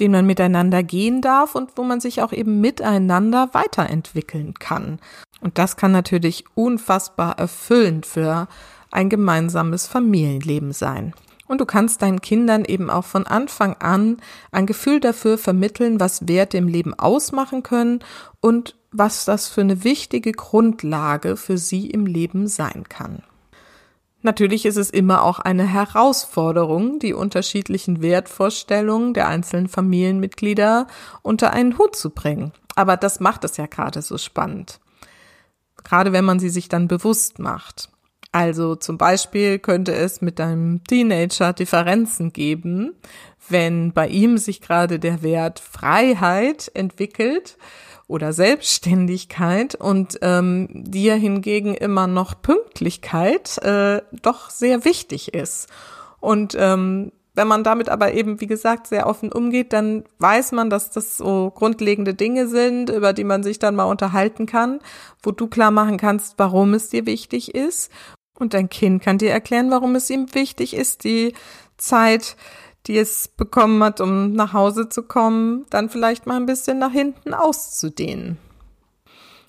den 0.00 0.12
man 0.12 0.26
miteinander 0.26 0.82
gehen 0.82 1.20
darf 1.20 1.54
und 1.54 1.72
wo 1.76 1.82
man 1.82 2.00
sich 2.00 2.22
auch 2.22 2.32
eben 2.32 2.60
miteinander 2.60 3.50
weiterentwickeln 3.52 4.54
kann. 4.54 4.98
Und 5.40 5.58
das 5.58 5.76
kann 5.76 5.92
natürlich 5.92 6.44
unfassbar 6.54 7.38
erfüllend 7.38 8.06
für 8.06 8.48
ein 8.90 9.08
gemeinsames 9.08 9.86
Familienleben 9.86 10.72
sein. 10.72 11.14
Und 11.46 11.60
du 11.60 11.66
kannst 11.66 12.02
deinen 12.02 12.20
Kindern 12.20 12.64
eben 12.64 12.90
auch 12.90 13.04
von 13.04 13.26
Anfang 13.26 13.74
an 13.78 14.18
ein 14.52 14.66
Gefühl 14.66 15.00
dafür 15.00 15.38
vermitteln, 15.38 15.98
was 15.98 16.28
Werte 16.28 16.58
im 16.58 16.68
Leben 16.68 16.92
ausmachen 16.94 17.62
können 17.62 18.00
und 18.40 18.76
was 18.90 19.24
das 19.24 19.48
für 19.48 19.62
eine 19.62 19.84
wichtige 19.84 20.32
Grundlage 20.32 21.36
für 21.36 21.58
sie 21.58 21.88
im 21.90 22.06
Leben 22.06 22.46
sein 22.46 22.84
kann. 22.88 23.22
Natürlich 24.22 24.66
ist 24.66 24.76
es 24.76 24.90
immer 24.90 25.22
auch 25.22 25.38
eine 25.38 25.64
Herausforderung, 25.64 26.98
die 26.98 27.14
unterschiedlichen 27.14 28.02
Wertvorstellungen 28.02 29.14
der 29.14 29.28
einzelnen 29.28 29.68
Familienmitglieder 29.68 30.88
unter 31.22 31.52
einen 31.52 31.78
Hut 31.78 31.94
zu 31.94 32.10
bringen. 32.10 32.52
Aber 32.74 32.96
das 32.96 33.20
macht 33.20 33.44
es 33.44 33.56
ja 33.56 33.66
gerade 33.66 34.02
so 34.02 34.18
spannend. 34.18 34.80
Gerade 35.84 36.12
wenn 36.12 36.24
man 36.24 36.40
sie 36.40 36.48
sich 36.48 36.68
dann 36.68 36.88
bewusst 36.88 37.38
macht. 37.38 37.90
Also 38.32 38.74
zum 38.74 38.98
Beispiel 38.98 39.58
könnte 39.58 39.94
es 39.94 40.20
mit 40.20 40.40
einem 40.40 40.84
Teenager 40.84 41.52
Differenzen 41.52 42.32
geben, 42.32 42.94
wenn 43.48 43.92
bei 43.92 44.08
ihm 44.08 44.36
sich 44.36 44.60
gerade 44.60 44.98
der 44.98 45.22
Wert 45.22 45.60
Freiheit 45.60 46.70
entwickelt 46.74 47.56
oder 48.08 48.32
Selbstständigkeit 48.32 49.74
und 49.74 50.18
ähm, 50.22 50.68
dir 50.72 51.14
hingegen 51.14 51.74
immer 51.74 52.06
noch 52.06 52.40
Pünktlichkeit 52.40 53.58
äh, 53.58 54.00
doch 54.22 54.50
sehr 54.50 54.84
wichtig 54.84 55.34
ist. 55.34 55.68
Und 56.18 56.56
ähm, 56.58 57.12
wenn 57.34 57.46
man 57.46 57.62
damit 57.62 57.88
aber 57.88 58.14
eben, 58.14 58.40
wie 58.40 58.48
gesagt, 58.48 58.88
sehr 58.88 59.06
offen 59.06 59.30
umgeht, 59.30 59.72
dann 59.72 60.02
weiß 60.18 60.52
man, 60.52 60.70
dass 60.70 60.90
das 60.90 61.18
so 61.18 61.52
grundlegende 61.54 62.14
Dinge 62.14 62.48
sind, 62.48 62.90
über 62.90 63.12
die 63.12 63.22
man 63.22 63.44
sich 63.44 63.60
dann 63.60 63.76
mal 63.76 63.84
unterhalten 63.84 64.46
kann, 64.46 64.80
wo 65.22 65.30
du 65.30 65.46
klar 65.46 65.70
machen 65.70 65.98
kannst, 65.98 66.34
warum 66.38 66.74
es 66.74 66.88
dir 66.88 67.06
wichtig 67.06 67.54
ist. 67.54 67.92
Und 68.36 68.54
dein 68.54 68.68
Kind 68.68 69.02
kann 69.02 69.18
dir 69.18 69.30
erklären, 69.30 69.70
warum 69.70 69.94
es 69.94 70.10
ihm 70.10 70.34
wichtig 70.34 70.74
ist, 70.74 71.04
die 71.04 71.34
Zeit 71.76 72.36
die 72.88 72.96
es 72.96 73.28
bekommen 73.28 73.84
hat, 73.84 74.00
um 74.00 74.32
nach 74.32 74.54
Hause 74.54 74.88
zu 74.88 75.02
kommen, 75.02 75.66
dann 75.70 75.90
vielleicht 75.90 76.26
mal 76.26 76.36
ein 76.36 76.46
bisschen 76.46 76.78
nach 76.78 76.90
hinten 76.90 77.34
auszudehnen. 77.34 78.38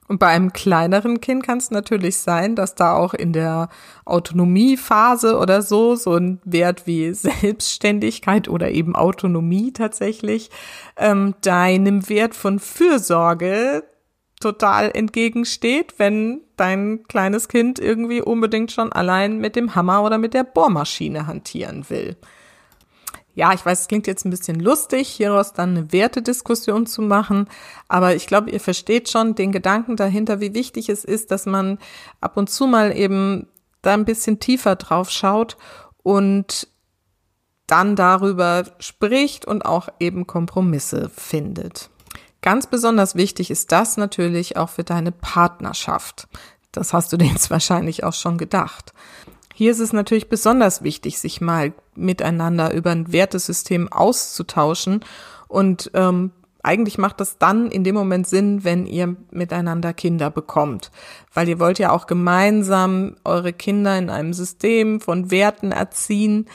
Und 0.09 0.19
bei 0.19 0.27
einem 0.27 0.53
kleineren 0.53 1.21
Kind 1.21 1.43
kann 1.43 1.59
es 1.59 1.69
natürlich 1.69 2.17
sein, 2.17 2.55
dass 2.55 2.73
da 2.73 2.95
auch 2.95 3.13
in 3.13 3.31
der 3.31 3.69
Autonomiephase 4.05 5.37
oder 5.37 5.61
so 5.61 5.95
so 5.95 6.15
ein 6.15 6.41
Wert 6.43 6.87
wie 6.87 7.13
Selbstständigkeit 7.13 8.49
oder 8.49 8.71
eben 8.71 8.95
Autonomie 8.95 9.71
tatsächlich 9.71 10.49
ähm, 10.97 11.35
deinem 11.41 12.09
Wert 12.09 12.33
von 12.35 12.59
Fürsorge 12.59 13.83
total 14.41 14.89
entgegensteht, 14.93 15.95
wenn 15.97 16.41
dein 16.57 17.03
kleines 17.07 17.47
Kind 17.47 17.77
irgendwie 17.77 18.21
unbedingt 18.21 18.71
schon 18.71 18.91
allein 18.91 19.37
mit 19.37 19.55
dem 19.55 19.75
Hammer 19.75 20.03
oder 20.03 20.17
mit 20.17 20.33
der 20.33 20.43
Bohrmaschine 20.43 21.27
hantieren 21.27 21.85
will 21.89 22.17
ja, 23.39 23.53
ich 23.53 23.65
weiß, 23.65 23.79
es 23.79 23.87
klingt 23.87 24.05
jetzt 24.05 24.25
ein 24.25 24.31
bisschen 24.31 24.59
lustig, 24.59 25.07
hieraus 25.07 25.53
dann 25.53 25.69
eine 25.69 25.93
Wertediskussion 25.93 26.85
zu 26.85 27.01
machen, 27.01 27.47
aber 27.87 28.13
ich 28.13 28.27
glaube, 28.27 28.49
ihr 28.49 28.59
versteht 28.59 29.07
schon 29.07 29.33
den 29.33 29.53
Gedanken 29.53 29.95
dahinter, 29.95 30.41
wie 30.41 30.53
wichtig 30.53 30.89
es 30.89 31.05
ist, 31.05 31.31
dass 31.31 31.45
man 31.45 31.79
ab 32.19 32.35
und 32.35 32.49
zu 32.49 32.67
mal 32.67 32.93
eben 32.93 33.47
da 33.81 33.93
ein 33.93 34.03
bisschen 34.03 34.41
tiefer 34.41 34.75
drauf 34.75 35.09
schaut 35.09 35.55
und 36.03 36.67
dann 37.65 37.95
darüber 37.95 38.65
spricht 38.79 39.45
und 39.45 39.63
auch 39.65 39.87
eben 40.01 40.27
Kompromisse 40.27 41.09
findet. 41.15 41.89
Ganz 42.41 42.67
besonders 42.67 43.15
wichtig 43.15 43.51
ist 43.51 43.71
das 43.71 43.95
natürlich 43.95 44.57
auch 44.57 44.67
für 44.67 44.83
deine 44.83 45.13
Partnerschaft. 45.13 46.27
Das 46.73 46.91
hast 46.91 47.13
du 47.13 47.17
dir 47.17 47.27
jetzt 47.27 47.49
wahrscheinlich 47.51 48.03
auch 48.03 48.13
schon 48.13 48.37
gedacht. 48.37 48.93
Hier 49.59 49.71
ist 49.71 49.79
es 49.79 49.91
natürlich 49.91 50.29
besonders 50.29 50.83
wichtig, 50.83 51.19
sich 51.19 51.41
mal 51.41 51.73
miteinander 51.93 52.73
über 52.73 52.91
ein 52.91 53.11
Wertesystem 53.11 53.91
auszutauschen. 53.91 55.01
Und 55.49 55.91
ähm, 55.95 56.31
eigentlich 56.63 56.97
macht 56.97 57.19
das 57.19 57.39
dann 57.39 57.69
in 57.69 57.83
dem 57.83 57.93
Moment 57.93 58.25
Sinn, 58.25 58.63
wenn 58.63 58.85
ihr 58.85 59.17
miteinander 59.31 59.91
Kinder 59.91 60.29
bekommt, 60.29 60.91
weil 61.33 61.49
ihr 61.49 61.59
wollt 61.59 61.77
ja 61.77 61.91
auch 61.91 62.07
gemeinsam 62.07 63.17
eure 63.25 63.51
Kinder 63.51 63.97
in 63.97 64.09
einem 64.09 64.31
System 64.31 65.01
von 65.01 65.29
Werten 65.29 65.73
erziehen, 65.73 66.45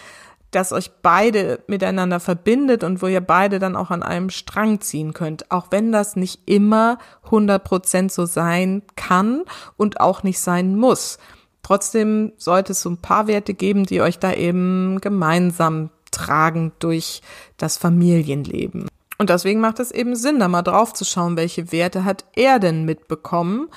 das 0.51 0.73
euch 0.73 0.91
beide 1.03 1.63
miteinander 1.67 2.21
verbindet 2.21 2.85
und 2.85 3.03
wo 3.03 3.07
ihr 3.07 3.21
beide 3.21 3.59
dann 3.59 3.77
auch 3.77 3.91
an 3.91 4.03
einem 4.03 4.31
Strang 4.31 4.81
ziehen 4.81 5.13
könnt, 5.13 5.51
auch 5.51 5.67
wenn 5.69 5.93
das 5.93 6.17
nicht 6.17 6.41
immer 6.47 6.97
100 7.25 7.63
Prozent 7.63 8.13
so 8.13 8.25
sein 8.25 8.81
kann 8.97 9.43
und 9.77 10.01
auch 10.01 10.23
nicht 10.23 10.41
sein 10.41 10.75
muss. 10.75 11.19
Trotzdem 11.65 12.33
sollte 12.37 12.73
es 12.73 12.83
so 12.83 12.91
ein 12.91 12.99
paar 12.99 13.27
Werte 13.27 13.55
geben, 13.55 13.87
die 13.87 14.03
euch 14.03 14.21
da 14.21 14.33
eben 14.33 15.01
gemeinsam 15.01 15.91
tragen 16.13 16.73
durch 16.79 17.23
das 17.57 17.79
Familienleben. 17.79 18.87
Und 19.17 19.31
deswegen 19.31 19.61
macht 19.61 19.81
es 19.81 19.91
eben 19.91 20.15
Sinn, 20.15 20.39
da 20.39 20.47
mal 20.47 20.63
drauf 20.63 20.93
zu 20.93 21.05
schauen, 21.05 21.37
welche 21.37 21.73
Werte 21.73 22.05
hat 22.05 22.27
er 22.35 22.59
denn 22.59 22.85
mitbekommen, 22.85 23.69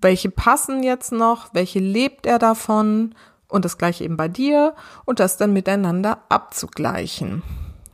welche 0.00 0.30
passen 0.30 0.82
jetzt 0.82 1.12
noch, 1.12 1.52
welche 1.52 1.78
lebt 1.78 2.24
er 2.24 2.38
davon 2.38 3.14
und 3.48 3.66
das 3.66 3.76
gleiche 3.76 4.04
eben 4.04 4.16
bei 4.16 4.28
dir 4.28 4.74
und 5.04 5.20
das 5.20 5.36
dann 5.36 5.52
miteinander 5.52 6.22
abzugleichen. 6.30 7.42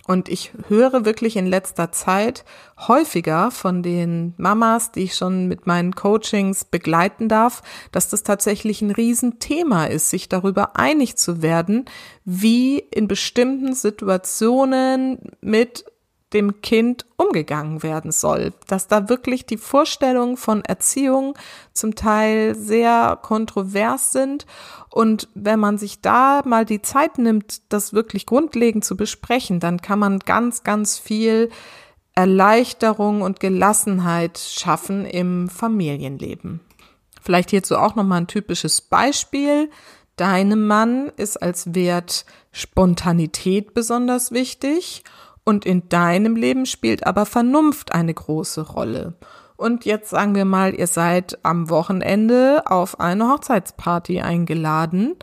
Und 0.06 0.28
ich 0.28 0.52
höre 0.68 1.04
wirklich 1.04 1.36
in 1.36 1.46
letzter 1.46 1.90
Zeit 1.90 2.44
häufiger 2.86 3.50
von 3.50 3.82
den 3.82 4.34
Mamas, 4.36 4.92
die 4.92 5.02
ich 5.02 5.14
schon 5.16 5.48
mit 5.48 5.66
meinen 5.66 5.94
Coachings 5.94 6.64
begleiten 6.64 7.28
darf, 7.28 7.62
dass 7.90 8.08
das 8.08 8.22
tatsächlich 8.22 8.82
ein 8.82 8.92
Riesenthema 8.92 9.86
ist, 9.86 10.10
sich 10.10 10.28
darüber 10.28 10.76
einig 10.76 11.16
zu 11.16 11.42
werden, 11.42 11.86
wie 12.24 12.78
in 12.78 13.08
bestimmten 13.08 13.74
Situationen 13.74 15.18
mit 15.40 15.84
dem 16.36 16.60
Kind 16.60 17.06
umgegangen 17.16 17.82
werden 17.82 18.12
soll. 18.12 18.52
Dass 18.66 18.88
da 18.88 19.08
wirklich 19.08 19.46
die 19.46 19.56
Vorstellungen 19.56 20.36
von 20.36 20.64
Erziehung 20.64 21.34
zum 21.72 21.94
Teil 21.94 22.54
sehr 22.54 23.18
kontrovers 23.22 24.12
sind. 24.12 24.46
Und 24.90 25.28
wenn 25.34 25.58
man 25.58 25.78
sich 25.78 26.00
da 26.00 26.42
mal 26.44 26.64
die 26.64 26.82
Zeit 26.82 27.18
nimmt, 27.18 27.72
das 27.72 27.92
wirklich 27.92 28.26
grundlegend 28.26 28.84
zu 28.84 28.96
besprechen, 28.96 29.60
dann 29.60 29.80
kann 29.80 29.98
man 29.98 30.18
ganz, 30.20 30.62
ganz 30.62 30.98
viel 30.98 31.50
Erleichterung 32.14 33.22
und 33.22 33.40
Gelassenheit 33.40 34.38
schaffen 34.38 35.04
im 35.04 35.48
Familienleben. 35.48 36.60
Vielleicht 37.22 37.50
hierzu 37.50 37.76
auch 37.76 37.94
nochmal 37.94 38.20
ein 38.22 38.26
typisches 38.26 38.80
Beispiel. 38.80 39.70
Deinem 40.16 40.66
Mann 40.66 41.12
ist 41.16 41.42
als 41.42 41.74
Wert 41.74 42.24
Spontanität 42.52 43.74
besonders 43.74 44.32
wichtig 44.32 45.04
und 45.46 45.64
in 45.64 45.88
deinem 45.88 46.36
Leben 46.36 46.66
spielt 46.66 47.06
aber 47.06 47.24
Vernunft 47.24 47.94
eine 47.94 48.12
große 48.12 48.60
Rolle. 48.60 49.14
Und 49.56 49.86
jetzt 49.86 50.10
sagen 50.10 50.34
wir 50.34 50.44
mal, 50.44 50.74
ihr 50.74 50.88
seid 50.88 51.38
am 51.42 51.70
Wochenende 51.70 52.64
auf 52.66 53.00
eine 53.00 53.30
Hochzeitsparty 53.30 54.20
eingeladen 54.20 55.16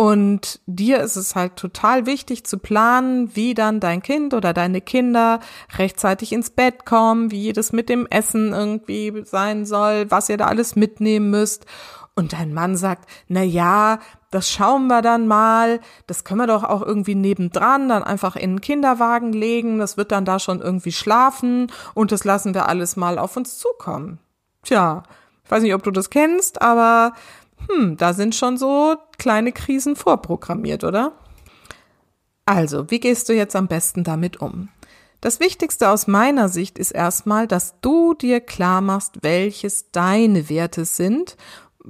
Und 0.00 0.60
dir 0.66 1.00
ist 1.00 1.16
es 1.16 1.34
halt 1.34 1.56
total 1.56 2.06
wichtig 2.06 2.46
zu 2.46 2.58
planen, 2.58 3.34
wie 3.34 3.52
dann 3.52 3.80
dein 3.80 4.00
Kind 4.00 4.32
oder 4.32 4.52
deine 4.52 4.80
Kinder 4.80 5.40
rechtzeitig 5.76 6.32
ins 6.32 6.50
Bett 6.50 6.86
kommen, 6.86 7.32
wie 7.32 7.52
das 7.52 7.72
mit 7.72 7.88
dem 7.88 8.06
Essen 8.06 8.52
irgendwie 8.52 9.24
sein 9.24 9.66
soll, 9.66 10.08
was 10.08 10.28
ihr 10.28 10.36
da 10.36 10.46
alles 10.46 10.76
mitnehmen 10.76 11.30
müsst. 11.30 11.66
Und 12.18 12.32
dein 12.32 12.52
Mann 12.52 12.76
sagt, 12.76 13.08
na 13.28 13.44
ja, 13.44 14.00
das 14.32 14.50
schauen 14.50 14.88
wir 14.88 15.02
dann 15.02 15.28
mal, 15.28 15.78
das 16.08 16.24
können 16.24 16.40
wir 16.40 16.48
doch 16.48 16.64
auch 16.64 16.82
irgendwie 16.82 17.14
nebendran 17.14 17.88
dann 17.88 18.02
einfach 18.02 18.34
in 18.34 18.56
den 18.56 18.60
Kinderwagen 18.60 19.32
legen, 19.32 19.78
das 19.78 19.96
wird 19.96 20.10
dann 20.10 20.24
da 20.24 20.40
schon 20.40 20.60
irgendwie 20.60 20.90
schlafen 20.90 21.70
und 21.94 22.10
das 22.10 22.24
lassen 22.24 22.54
wir 22.54 22.68
alles 22.68 22.96
mal 22.96 23.20
auf 23.20 23.36
uns 23.36 23.58
zukommen. 23.58 24.18
Tja, 24.64 25.04
ich 25.44 25.50
weiß 25.52 25.62
nicht, 25.62 25.74
ob 25.74 25.84
du 25.84 25.92
das 25.92 26.10
kennst, 26.10 26.60
aber 26.60 27.12
hm, 27.68 27.96
da 27.96 28.12
sind 28.12 28.34
schon 28.34 28.56
so 28.56 28.96
kleine 29.18 29.52
Krisen 29.52 29.94
vorprogrammiert, 29.94 30.82
oder? 30.82 31.12
Also, 32.46 32.90
wie 32.90 32.98
gehst 32.98 33.28
du 33.28 33.32
jetzt 33.32 33.54
am 33.54 33.68
besten 33.68 34.02
damit 34.02 34.40
um? 34.40 34.70
Das 35.20 35.38
Wichtigste 35.40 35.88
aus 35.90 36.06
meiner 36.06 36.48
Sicht 36.48 36.78
ist 36.78 36.92
erstmal, 36.92 37.48
dass 37.48 37.80
du 37.80 38.14
dir 38.14 38.40
klar 38.40 38.80
machst, 38.80 39.22
welches 39.22 39.90
deine 39.90 40.48
Werte 40.48 40.84
sind, 40.84 41.36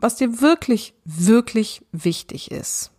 was 0.00 0.16
dir 0.16 0.40
wirklich, 0.40 0.94
wirklich 1.04 1.84
wichtig 1.92 2.50
ist. 2.50 2.92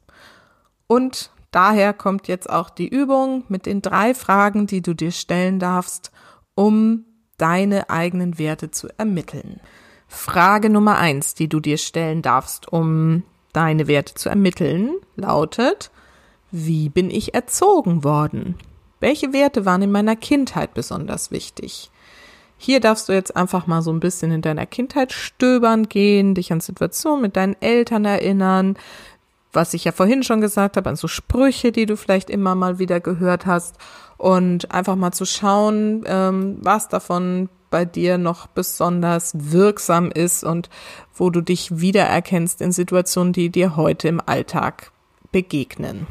Und 0.88 1.32
daher 1.52 1.94
kommt 1.94 2.28
jetzt 2.28 2.50
auch 2.50 2.70
die 2.70 2.88
Übung 2.88 3.46
mit 3.48 3.66
den 3.66 3.82
drei 3.82 4.14
Fragen, 4.14 4.68
die 4.68 4.82
du 4.82 4.94
dir 4.94 5.12
stellen 5.12 5.60
darfst, 5.60 6.12
um 6.56 7.06
deine 7.38 7.90
eigenen 7.90 8.38
Werte 8.38 8.70
zu 8.70 8.90
ermitteln. 8.98 9.62
Frage 10.08 10.70
Nummer 10.70 10.98
eins, 10.98 11.36
die 11.36 11.48
du 11.48 11.60
dir 11.60 11.78
stellen 11.78 12.22
darfst, 12.22 12.68
um 12.68 13.24
deine 13.54 13.88
Werte 13.88 14.16
zu 14.16 14.28
ermitteln, 14.28 14.96
lautet, 15.16 15.92
wie 16.52 16.90
bin 16.90 17.10
ich 17.12 17.34
erzogen 17.34 18.04
worden? 18.04 18.56
Welche 19.00 19.32
Werte 19.32 19.66
waren 19.66 19.84
in 19.84 19.92
meiner 19.92 20.16
Kindheit 20.16 20.74
besonders 20.74 21.32
wichtig? 21.32 21.92
Hier 22.62 22.82
darfst 22.82 23.08
du 23.08 23.14
jetzt 23.14 23.38
einfach 23.38 23.68
mal 23.68 23.82
so 23.82 23.90
ein 23.90 24.02
bisschen 24.02 24.32
in 24.32 24.42
deiner 24.42 24.66
Kindheit 24.66 25.14
stöbern 25.14 25.88
gehen, 25.88 26.36
dich 26.36 26.52
an 26.52 26.60
Situationen 26.60 27.22
mit 27.22 27.38
deinen 27.38 27.56
Eltern 27.62 28.04
erinnern, 28.04 28.78
was 29.54 29.74
ich 29.74 29.86
ja 29.86 29.94
vorhin 29.94 30.24
schon 30.24 30.42
gesagt 30.42 30.76
habe, 30.76 30.90
an 30.90 30.98
so 30.98 31.08
Sprüche, 31.08 31.72
die 31.72 31.86
du 31.86 31.96
vielleicht 31.96 32.30
immer 32.30 32.56
mal 32.56 32.78
wieder 32.78 33.00
gehört 33.00 33.46
hast 33.46 33.78
und 34.18 34.72
einfach 34.72 34.98
mal 34.98 35.14
zu 35.14 35.26
schauen, 35.26 36.04
ähm, 36.06 36.58
was 36.62 36.90
davon 36.90 37.48
bei 37.70 37.86
dir 37.86 38.18
noch 38.18 38.48
besonders 38.48 39.32
wirksam 39.36 40.12
ist 40.12 40.44
und 40.44 40.70
wo 41.16 41.30
du 41.30 41.40
dich 41.40 41.80
wiedererkennst 41.80 42.60
in 42.62 42.74
Situationen, 42.74 43.32
die 43.32 43.50
dir 43.50 43.78
heute 43.78 44.10
im 44.10 44.22
Alltag 44.26 44.92
begegnen. 45.32 46.08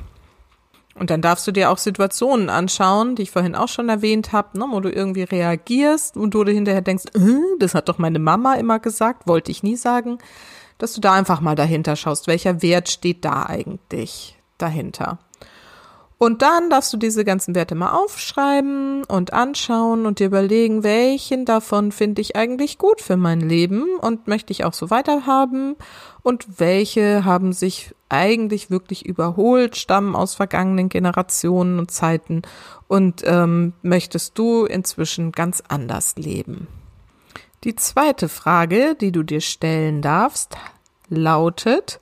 Und 0.99 1.11
dann 1.11 1.23
darfst 1.23 1.47
du 1.47 1.53
dir 1.53 1.71
auch 1.71 1.79
Situationen 1.79 2.51
anschauen, 2.51 3.15
die 3.15 3.23
ich 3.23 3.31
vorhin 3.31 3.55
auch 3.55 3.69
schon 3.69 3.89
erwähnt 3.89 4.33
habe, 4.33 4.59
ne, 4.59 4.67
wo 4.71 4.81
du 4.81 4.91
irgendwie 4.91 5.23
reagierst 5.23 6.17
und 6.17 6.35
du 6.35 6.45
hinterher 6.45 6.83
denkst, 6.83 7.05
äh, 7.15 7.39
das 7.59 7.75
hat 7.75 7.89
doch 7.89 7.99
meine 7.99 8.19
Mama 8.19 8.55
immer 8.55 8.79
gesagt, 8.79 9.27
wollte 9.27 9.51
ich 9.51 9.63
nie 9.63 9.77
sagen, 9.77 10.19
dass 10.79 10.93
du 10.93 11.01
da 11.01 11.15
einfach 11.15 11.41
mal 11.41 11.55
dahinter 11.55 11.97
schaust, 11.97 12.27
welcher 12.27 12.63
Wert 12.63 12.89
steht 12.89 13.25
da 13.25 13.45
eigentlich 13.45 14.39
dahinter. 14.59 15.19
Und 16.19 16.43
dann 16.43 16.69
darfst 16.69 16.93
du 16.93 16.97
diese 16.97 17.25
ganzen 17.25 17.55
Werte 17.55 17.77
mal 17.77 17.93
aufschreiben 17.93 19.05
und 19.05 19.33
anschauen 19.33 20.05
und 20.05 20.19
dir 20.19 20.27
überlegen, 20.27 20.83
welchen 20.83 21.45
davon 21.45 21.93
finde 21.93 22.21
ich 22.21 22.35
eigentlich 22.35 22.77
gut 22.77 23.01
für 23.01 23.17
mein 23.17 23.41
Leben 23.41 23.85
und 24.01 24.27
möchte 24.27 24.53
ich 24.53 24.65
auch 24.65 24.75
so 24.75 24.91
weiterhaben 24.91 25.77
und 26.25 26.59
welche 26.59 27.25
haben 27.25 27.53
sich 27.53 27.95
eigentlich 28.09 28.69
wirklich 28.69 29.07
überholt, 29.07 29.77
stammen 29.77 30.17
aus 30.17 30.35
vergangenen 30.35 30.89
Generationen 30.89 31.79
und 31.79 31.93
Zeiten 31.93 32.43
und 32.89 33.23
ähm, 33.25 33.75
möchtest 33.83 34.37
du 34.39 34.65
inzwischen 34.65 35.31
ganz 35.31 35.63
anders 35.69 36.17
leben. 36.17 36.67
Die 37.63 37.77
zweite 37.77 38.29
Frage, 38.29 38.97
die 39.01 39.13
du 39.13 39.23
dir 39.23 39.41
stellen 39.41 40.03
darfst, 40.03 40.57
lautet, 41.09 42.01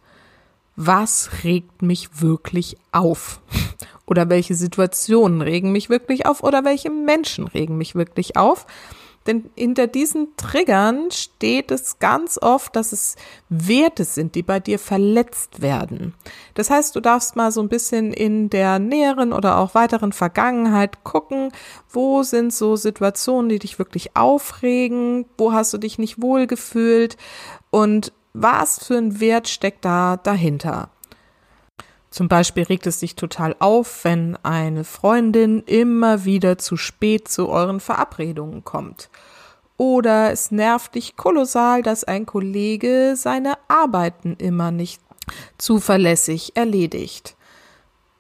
was 0.77 1.31
regt 1.43 1.83
mich 1.83 2.21
wirklich 2.21 2.77
auf? 2.93 3.41
Oder 4.07 4.29
welche 4.29 4.55
Situationen 4.55 5.41
regen 5.41 5.73
mich 5.73 5.91
wirklich 5.91 6.27
auf? 6.27 6.45
Oder 6.45 6.65
welche 6.65 6.91
Menschen 6.91 7.49
regen 7.49 7.77
mich 7.77 7.95
wirklich 7.95 8.37
auf? 8.37 8.67
Denn 9.27 9.51
hinter 9.57 9.89
diesen 9.89 10.37
Triggern 10.37 11.11
steht 11.11 11.71
es 11.71 11.99
ganz 11.99 12.39
oft, 12.41 12.77
dass 12.77 12.93
es 12.93 13.17
Werte 13.49 14.05
sind, 14.05 14.35
die 14.35 14.43
bei 14.43 14.61
dir 14.61 14.79
verletzt 14.79 15.61
werden. 15.61 16.15
Das 16.55 16.71
heißt, 16.71 16.95
du 16.95 17.01
darfst 17.01 17.35
mal 17.35 17.51
so 17.51 17.61
ein 17.61 17.69
bisschen 17.69 18.13
in 18.13 18.51
der 18.51 18.79
näheren 18.79 19.33
oder 19.33 19.59
auch 19.59 19.75
weiteren 19.75 20.13
Vergangenheit 20.13 21.03
gucken, 21.03 21.51
wo 21.91 22.23
sind 22.23 22.53
so 22.53 22.77
Situationen, 22.77 23.49
die 23.49 23.59
dich 23.59 23.79
wirklich 23.79 24.17
aufregen, 24.17 25.27
wo 25.37 25.53
hast 25.53 25.73
du 25.73 25.79
dich 25.79 25.99
nicht 25.99 26.23
wohlgefühlt 26.23 27.17
und 27.71 28.13
was 28.37 28.85
für 28.85 28.97
ein 28.97 29.19
Wert 29.21 29.49
steckt 29.49 29.85
da 29.85 30.17
dahinter? 30.17 30.91
Zum 32.11 32.29
Beispiel 32.29 32.65
regt 32.65 32.87
es 32.87 33.01
dich 33.01 33.17
total 33.17 33.57
auf, 33.59 34.05
wenn 34.05 34.37
eine 34.43 34.85
Freundin 34.85 35.63
immer 35.65 36.25
wieder 36.25 36.59
zu 36.59 36.77
spät 36.77 37.29
zu 37.29 37.49
euren 37.49 37.81
Verabredungen 37.81 38.65
kommt. 38.65 39.11
Oder 39.77 40.33
es 40.33 40.51
nervt 40.51 40.95
dich 40.95 41.17
kolossal, 41.17 41.83
dass 41.83 42.05
ein 42.05 42.25
Kollege 42.25 43.15
seine 43.17 43.55
Arbeiten 43.69 44.37
immer 44.39 44.71
nicht 44.71 45.01
zuverlässig 45.59 46.57
erledigt. 46.57 47.37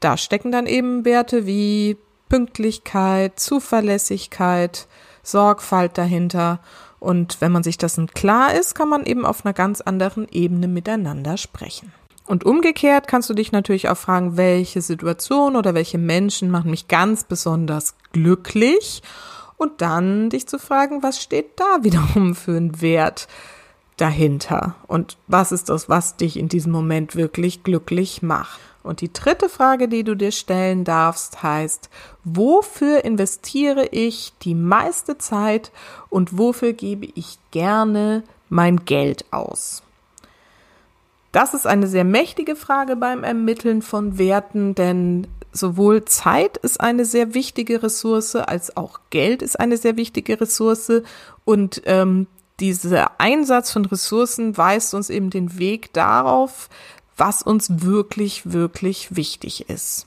Da 0.00 0.16
stecken 0.16 0.52
dann 0.52 0.66
eben 0.66 1.05
Werte 1.05 1.46
wie 1.46 1.96
Pünktlichkeit, 2.29 3.38
Zuverlässigkeit, 3.38 4.88
Sorgfalt 5.22 5.96
dahinter 5.96 6.61
und 6.98 7.40
wenn 7.40 7.52
man 7.52 7.62
sich 7.62 7.78
dessen 7.78 8.09
klar 8.09 8.54
ist, 8.54 8.74
kann 8.74 8.88
man 8.88 9.04
eben 9.04 9.26
auf 9.26 9.44
einer 9.44 9.52
ganz 9.52 9.80
anderen 9.80 10.26
Ebene 10.30 10.68
miteinander 10.68 11.37
sprechen. 11.37 11.92
Und 12.26 12.44
umgekehrt 12.44 13.06
kannst 13.06 13.30
du 13.30 13.35
dich 13.35 13.52
natürlich 13.52 13.88
auch 13.88 13.96
fragen, 13.96 14.37
welche 14.37 14.82
Situation 14.82 15.54
oder 15.54 15.74
welche 15.74 15.98
Menschen 15.98 16.50
machen 16.50 16.70
mich 16.70 16.88
ganz 16.88 17.24
besonders 17.24 17.94
glücklich? 18.12 19.02
Und 19.59 19.80
dann 19.80 20.28
dich 20.28 20.46
zu 20.46 20.59
fragen, 20.59 21.02
was 21.02 21.22
steht 21.22 21.59
da 21.59 21.82
wiederum 21.82 22.35
für 22.35 22.56
einen 22.56 22.80
Wert 22.82 23.28
dahinter? 23.96 24.74
Und 24.87 25.16
was 25.28 25.52
ist 25.52 25.68
das, 25.68 25.88
was 25.88 26.16
dich 26.16 26.37
in 26.37 26.48
diesem 26.48 26.72
Moment 26.72 27.16
wirklich 27.16 27.62
glücklich 27.62 28.22
macht? 28.22 28.61
Und 28.87 29.01
die 29.01 29.12
dritte 29.12 29.49
Frage, 29.49 29.88
die 29.88 30.05
du 30.05 30.14
dir 30.14 30.33
stellen 30.33 30.85
darfst, 30.85 31.42
heißt, 31.42 31.90
wofür 32.25 33.05
investiere 33.05 33.87
ich 33.87 34.33
die 34.42 34.55
meiste 34.55 35.18
Zeit 35.18 35.72
und 36.09 36.38
wofür 36.38 36.72
gebe 36.72 37.07
ich 37.14 37.38
gerne 37.51 38.22
mein 38.49 38.85
Geld 38.85 39.25
aus? 39.33 39.83
Das 41.33 41.53
ist 41.53 41.66
eine 41.66 41.87
sehr 41.87 42.05
mächtige 42.05 42.57
Frage 42.57 42.96
beim 42.96 43.22
Ermitteln 43.22 43.83
von 43.83 44.16
Werten, 44.16 44.75
denn 44.75 45.27
sowohl 45.53 46.05
Zeit 46.05 46.57
ist 46.57 46.81
eine 46.81 47.05
sehr 47.05 47.35
wichtige 47.35 47.83
Ressource, 47.83 48.37
als 48.37 48.77
auch 48.77 49.01
Geld 49.11 49.42
ist 49.42 49.59
eine 49.59 49.77
sehr 49.77 49.96
wichtige 49.96 50.40
Ressource. 50.40 51.03
Und 51.44 51.83
ähm, 51.85 52.27
dieser 52.61 53.20
Einsatz 53.20 53.70
von 53.70 53.85
Ressourcen 53.85 54.57
weist 54.57 54.94
uns 54.94 55.11
eben 55.11 55.31
den 55.31 55.59
Weg 55.59 55.92
darauf, 55.92 56.68
was 57.16 57.42
uns 57.42 57.83
wirklich, 57.83 58.52
wirklich 58.52 59.16
wichtig 59.16 59.68
ist. 59.68 60.07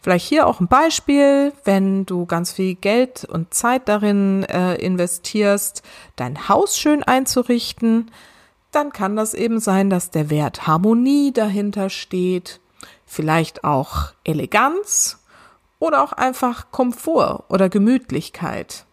Vielleicht 0.00 0.28
hier 0.28 0.46
auch 0.46 0.60
ein 0.60 0.68
Beispiel, 0.68 1.52
wenn 1.64 2.06
du 2.06 2.24
ganz 2.24 2.52
viel 2.52 2.76
Geld 2.76 3.24
und 3.24 3.52
Zeit 3.52 3.88
darin 3.88 4.44
äh, 4.44 4.76
investierst, 4.76 5.82
dein 6.16 6.48
Haus 6.48 6.78
schön 6.78 7.02
einzurichten, 7.02 8.10
dann 8.70 8.92
kann 8.92 9.16
das 9.16 9.34
eben 9.34 9.60
sein, 9.60 9.90
dass 9.90 10.10
der 10.10 10.30
Wert 10.30 10.66
Harmonie 10.66 11.32
dahinter 11.32 11.90
steht, 11.90 12.60
vielleicht 13.06 13.64
auch 13.64 14.12
Eleganz 14.24 15.18
oder 15.78 16.02
auch 16.02 16.12
einfach 16.12 16.70
Komfort 16.70 17.44
oder 17.48 17.68
Gemütlichkeit. 17.68 18.84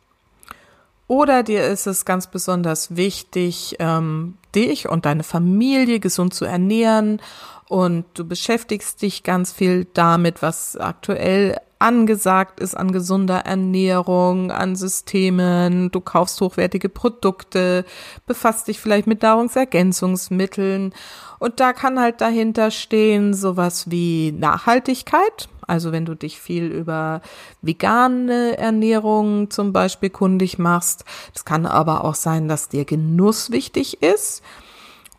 Oder 1.08 1.44
dir 1.44 1.66
ist 1.68 1.86
es 1.86 2.06
ganz 2.06 2.28
besonders 2.28 2.96
wichtig, 2.96 3.76
ähm, 3.80 4.38
dich 4.56 4.90
und 4.90 5.06
deine 5.06 5.24
Familie 5.24 6.00
gesund 6.00 6.34
zu 6.34 6.46
ernähren 6.46 7.22
und 7.68 8.06
du 8.14 8.26
beschäftigst 8.26 9.02
dich 9.02 9.24
ganz 9.24 9.52
viel 9.52 9.86
damit, 9.94 10.42
was 10.42 10.78
aktuell 10.78 11.58
angesagt 11.78 12.60
ist 12.60 12.76
an 12.76 12.92
gesunder 12.92 13.40
Ernährung, 13.40 14.52
an 14.52 14.76
Systemen, 14.76 15.92
du 15.92 16.00
kaufst 16.00 16.40
hochwertige 16.42 16.90
Produkte, 16.90 17.86
befasst 18.26 18.68
dich 18.68 18.80
vielleicht 18.80 19.08
mit 19.08 19.22
Nahrungsergänzungsmitteln. 19.22 20.94
Und 21.38 21.60
da 21.60 21.74
kann 21.74 22.00
halt 22.00 22.22
dahinter 22.22 22.72
stehen 22.72 23.34
sowas 23.34 23.92
wie 23.92 24.32
Nachhaltigkeit, 24.32 25.50
also 25.68 25.92
wenn 25.92 26.06
du 26.06 26.16
dich 26.16 26.40
viel 26.40 26.66
über 26.66 27.22
vegane 27.62 28.58
Ernährung 28.58 29.50
zum 29.50 29.74
Beispiel 29.74 30.10
kundig 30.10 30.60
machst. 30.60 31.06
Es 31.34 31.46
kann 31.46 31.66
aber 31.66 32.04
auch 32.04 32.16
sein, 32.16 32.48
dass 32.48 32.70
dir 32.70 32.86
Genuss 32.86 33.52
wichtig 33.52 34.02
ist. 34.02 34.44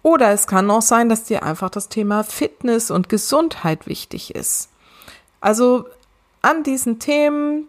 Oder 0.02 0.30
es 0.30 0.46
kann 0.46 0.70
auch 0.70 0.82
sein, 0.82 1.08
dass 1.08 1.24
dir 1.24 1.42
einfach 1.42 1.68
das 1.68 1.88
Thema 1.88 2.22
Fitness 2.22 2.92
und 2.92 3.08
Gesundheit 3.08 3.88
wichtig 3.88 4.34
ist. 4.34 4.68
Also 5.40 5.86
an 6.42 6.62
diesen 6.62 7.00
Themen, 7.00 7.66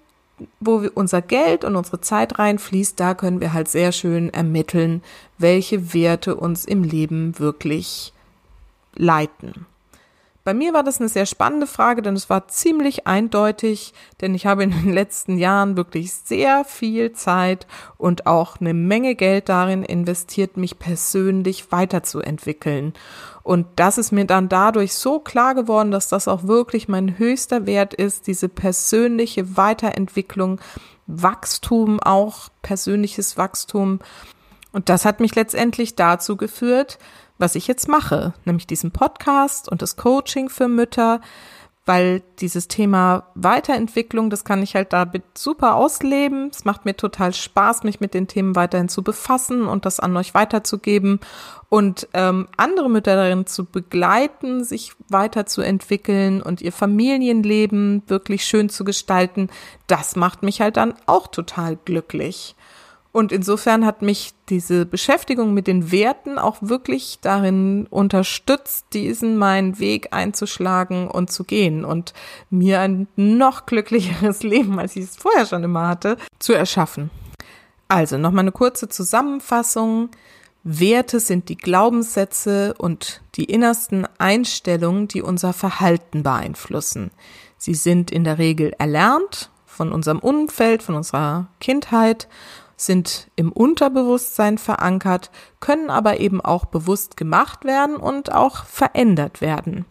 wo 0.59 0.87
unser 0.93 1.23
Geld 1.23 1.63
und 1.63 1.75
unsere 1.75 1.99
Zeit 1.99 2.37
reinfließt, 2.37 2.99
da 2.99 3.15
können 3.15 3.41
wir 3.41 3.53
halt 3.53 3.69
sehr 3.69 3.91
schön 3.91 4.31
ermitteln, 4.31 5.01
welche 5.39 5.95
Werte 5.95 6.35
uns 6.35 6.65
im 6.65 6.83
Leben 6.83 7.39
wirklich 7.39 8.13
leiten. 8.95 9.65
Bei 10.47 10.53
mir 10.53 10.73
war 10.73 10.83
das 10.83 11.01
eine 11.01 11.09
sehr 11.09 11.25
spannende 11.25 11.67
Frage, 11.67 12.01
denn 12.01 12.15
es 12.15 12.29
war 12.29 12.47
ziemlich 12.47 13.05
eindeutig, 13.05 13.93
denn 14.21 14.33
ich 14.33 14.45
habe 14.45 14.63
in 14.63 14.71
den 14.71 14.93
letzten 14.93 15.37
Jahren 15.37 15.75
wirklich 15.75 16.13
sehr 16.13 16.63
viel 16.63 17.11
Zeit 17.11 17.67
und 17.97 18.27
auch 18.27 18.61
eine 18.61 18.73
Menge 18.73 19.15
Geld 19.15 19.49
darin 19.49 19.83
investiert, 19.83 20.55
mich 20.55 20.79
persönlich 20.79 21.73
weiterzuentwickeln. 21.73 22.93
Und 23.43 23.67
das 23.75 23.97
ist 23.97 24.13
mir 24.13 24.23
dann 24.23 24.47
dadurch 24.47 24.93
so 24.93 25.19
klar 25.19 25.53
geworden, 25.53 25.91
dass 25.91 26.07
das 26.07 26.29
auch 26.29 26.43
wirklich 26.43 26.87
mein 26.87 27.19
höchster 27.19 27.65
Wert 27.65 27.93
ist, 27.93 28.25
diese 28.27 28.47
persönliche 28.47 29.57
Weiterentwicklung, 29.57 30.61
Wachstum, 31.07 31.99
auch 31.99 32.47
persönliches 32.61 33.37
Wachstum. 33.37 33.99
Und 34.71 34.87
das 34.87 35.03
hat 35.03 35.19
mich 35.19 35.35
letztendlich 35.35 35.95
dazu 35.95 36.37
geführt, 36.37 36.99
was 37.37 37.55
ich 37.55 37.67
jetzt 37.67 37.87
mache, 37.87 38.33
nämlich 38.45 38.67
diesen 38.67 38.91
Podcast 38.91 39.69
und 39.69 39.81
das 39.81 39.95
Coaching 39.95 40.49
für 40.49 40.67
Mütter, 40.67 41.21
weil 41.87 42.21
dieses 42.39 42.67
Thema 42.67 43.27
Weiterentwicklung, 43.33 44.29
das 44.29 44.43
kann 44.43 44.61
ich 44.61 44.75
halt 44.75 44.91
da 44.91 45.09
super 45.35 45.75
ausleben. 45.75 46.49
Es 46.51 46.65
macht 46.65 46.83
mir 46.83 46.97
total 46.97 47.33
Spaß, 47.33 47.83
mich 47.83 48.01
mit 48.01 48.13
den 48.13 48.27
Themen 48.27 48.57
weiterhin 48.57 48.89
zu 48.89 49.03
befassen 49.03 49.65
und 49.65 49.85
das 49.85 50.01
an 50.01 50.17
euch 50.17 50.33
weiterzugeben 50.33 51.21
und 51.69 52.09
ähm, 52.13 52.49
andere 52.57 52.89
Mütter 52.89 53.15
darin 53.15 53.45
zu 53.45 53.63
begleiten, 53.63 54.65
sich 54.65 54.95
weiterzuentwickeln 55.07 56.41
und 56.41 56.61
ihr 56.61 56.73
Familienleben 56.73 58.03
wirklich 58.07 58.43
schön 58.45 58.67
zu 58.67 58.83
gestalten. 58.83 59.49
Das 59.87 60.17
macht 60.17 60.43
mich 60.43 60.59
halt 60.59 60.75
dann 60.75 60.93
auch 61.05 61.27
total 61.27 61.77
glücklich. 61.77 62.56
Und 63.17 63.31
insofern 63.31 63.83
hat 63.83 64.03
mich 64.03 64.35
diese 64.47 64.85
Beschäftigung 64.85 65.55
mit 65.55 65.65
den 65.65 65.91
Werten 65.91 66.37
auch 66.37 66.57
wirklich 66.61 67.17
darin 67.19 67.87
unterstützt, 67.89 68.85
diesen 68.93 69.37
meinen 69.37 69.79
Weg 69.79 70.09
einzuschlagen 70.13 71.07
und 71.07 71.31
zu 71.31 71.43
gehen 71.43 71.83
und 71.83 72.13
mir 72.51 72.79
ein 72.79 73.07
noch 73.15 73.65
glücklicheres 73.65 74.43
Leben, 74.43 74.77
als 74.77 74.95
ich 74.95 75.05
es 75.05 75.15
vorher 75.15 75.47
schon 75.47 75.63
immer 75.63 75.87
hatte, 75.87 76.17
zu 76.37 76.53
erschaffen. 76.53 77.09
Also 77.87 78.19
nochmal 78.19 78.43
eine 78.43 78.51
kurze 78.51 78.87
Zusammenfassung. 78.87 80.09
Werte 80.63 81.19
sind 81.19 81.49
die 81.49 81.57
Glaubenssätze 81.57 82.75
und 82.77 83.23
die 83.33 83.45
innersten 83.45 84.07
Einstellungen, 84.19 85.07
die 85.07 85.23
unser 85.23 85.53
Verhalten 85.53 86.21
beeinflussen. 86.21 87.09
Sie 87.57 87.73
sind 87.73 88.11
in 88.11 88.23
der 88.23 88.37
Regel 88.37 88.75
erlernt 88.77 89.49
von 89.65 89.91
unserem 89.91 90.19
Umfeld, 90.19 90.83
von 90.83 90.93
unserer 90.93 91.47
Kindheit 91.59 92.27
sind 92.77 93.27
im 93.35 93.51
Unterbewusstsein 93.51 94.57
verankert, 94.57 95.31
können 95.59 95.89
aber 95.89 96.19
eben 96.19 96.39
auch 96.39 96.65
bewusst 96.65 97.17
gemacht 97.17 97.65
werden 97.65 97.97
und 97.97 98.31
auch 98.31 98.65
verändert 98.65 99.41
werden. 99.41 99.85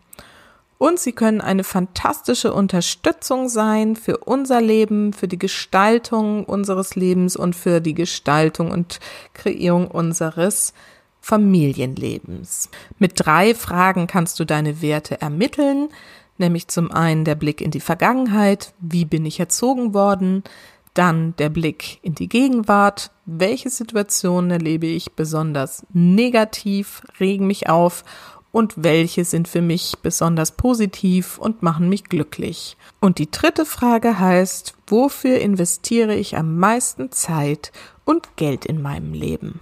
Und 0.79 0.99
sie 0.99 1.13
können 1.13 1.41
eine 1.41 1.65
fantastische 1.65 2.53
Unterstützung 2.53 3.49
sein 3.49 3.97
für 3.97 4.19
unser 4.19 4.61
Leben, 4.61 5.13
für 5.13 5.27
die 5.27 5.39
Gestaltung 5.39 6.45
unseres 6.45 6.95
Lebens 6.95 7.35
und 7.35 7.57
für 7.57 7.81
die 7.81 7.95
Gestaltung 7.95 8.71
und 8.71 9.01
Kreierung 9.33 9.89
unseres 9.89 10.75
Familienlebens. 11.21 12.69
Mit 12.99 13.13
drei 13.17 13.55
Fragen 13.55 14.07
kannst 14.07 14.39
du 14.39 14.45
deine 14.45 14.83
Werte 14.83 15.21
ermitteln, 15.21 15.89
nämlich 16.39 16.69
zum 16.69 16.93
einen 16.93 17.25
der 17.25 17.35
Blick 17.37 17.63
in 17.63 17.71
die 17.71 17.81
Vergangenheit, 17.81 18.75
wie 18.79 19.07
bin 19.07 19.25
ich 19.25 19.41
erzogen 19.41 19.95
worden, 19.95 20.45
dann 20.97 21.37
der 21.37 21.49
Blick 21.49 21.99
in 22.03 22.15
die 22.15 22.29
Gegenwart. 22.29 23.11
Welche 23.25 23.71
Situationen 23.71 24.51
erlebe 24.51 24.87
ich 24.87 25.13
besonders 25.13 25.87
negativ, 25.93 27.03
regen 27.21 27.47
mich 27.47 27.69
auf 27.69 28.05
und 28.53 28.73
welche 28.77 29.25
sind 29.25 29.49
für 29.49 29.61
mich 29.61 29.99
besonders 30.03 30.53
positiv 30.53 31.39
und 31.39 31.63
machen 31.63 31.89
mich 31.89 32.05
glücklich. 32.05 32.77
Und 33.01 33.19
die 33.19 33.31
dritte 33.31 33.67
Frage 33.67 34.19
heißt, 34.19 34.75
wofür 34.87 35.39
investiere 35.39 36.15
ich 36.15 36.37
am 36.37 36.57
meisten 36.59 37.13
Zeit 37.13 37.71
und 38.05 38.37
Geld 38.37 38.65
in 38.65 38.81
meinem 38.81 39.13
Leben? 39.13 39.61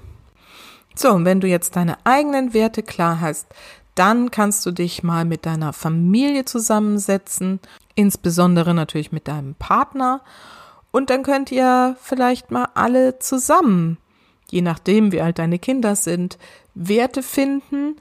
So, 0.95 1.11
und 1.11 1.25
wenn 1.25 1.41
du 1.41 1.49
jetzt 1.49 1.75
deine 1.75 1.97
eigenen 2.07 2.55
Werte 2.55 2.85
klar 2.85 3.21
hast, 3.21 3.49
dann 3.97 4.31
kannst 4.31 4.65
du 4.67 4.71
dich 4.71 5.03
mal 5.03 5.25
mit 5.25 5.45
deiner 5.47 5.73
Familie 5.73 6.45
zusammensetzen, 6.45 7.61
insbesondere 7.97 8.75
natürlich 8.75 9.11
mit 9.11 9.27
deinem 9.27 9.57
Partner 9.57 10.21
und 10.95 11.11
dann 11.11 11.25
könnt 11.25 11.51
ihr 11.51 11.97
vielleicht 12.01 12.53
mal 12.53 12.69
alle 12.75 13.19
zusammen, 13.19 13.99
je 14.49 14.63
nachdem 14.63 15.11
wie 15.11 15.21
alt 15.21 15.41
deine 15.41 15.59
Kinder 15.59 15.97
sind, 15.97 16.39
Werte 16.77 17.25
finden, 17.25 17.97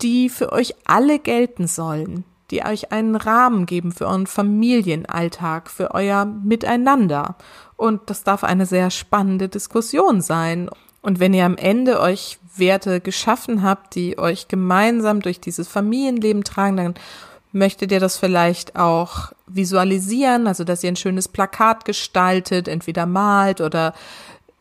die 0.00 0.30
für 0.30 0.50
euch 0.50 0.74
alle 0.86 1.18
gelten 1.18 1.66
sollen, 1.66 2.24
die 2.50 2.64
euch 2.64 2.90
einen 2.90 3.16
Rahmen 3.16 3.66
geben 3.66 3.92
für 3.92 4.06
euren 4.06 4.26
Familienalltag, 4.26 5.68
für 5.68 5.90
euer 5.90 6.24
Miteinander. 6.24 7.36
Und 7.76 8.08
das 8.08 8.24
darf 8.24 8.44
eine 8.44 8.64
sehr 8.64 8.88
spannende 8.88 9.50
Diskussion 9.50 10.22
sein. 10.22 10.70
Und 11.02 11.20
wenn 11.20 11.34
ihr 11.34 11.44
am 11.44 11.58
Ende 11.58 12.00
euch 12.00 12.38
Werte 12.56 13.02
geschaffen 13.02 13.62
habt, 13.62 13.94
die 13.94 14.18
euch 14.18 14.48
gemeinsam 14.48 15.20
durch 15.20 15.38
dieses 15.38 15.68
Familienleben 15.68 16.44
tragen, 16.44 16.78
dann 16.78 16.94
möchtet 17.52 17.92
ihr 17.92 18.00
das 18.00 18.16
vielleicht 18.16 18.76
auch 18.76 19.32
visualisieren, 19.46 20.46
also 20.46 20.64
dass 20.64 20.84
ihr 20.84 20.92
ein 20.92 20.96
schönes 20.96 21.28
Plakat 21.28 21.84
gestaltet, 21.84 22.68
entweder 22.68 23.06
malt 23.06 23.60
oder 23.60 23.94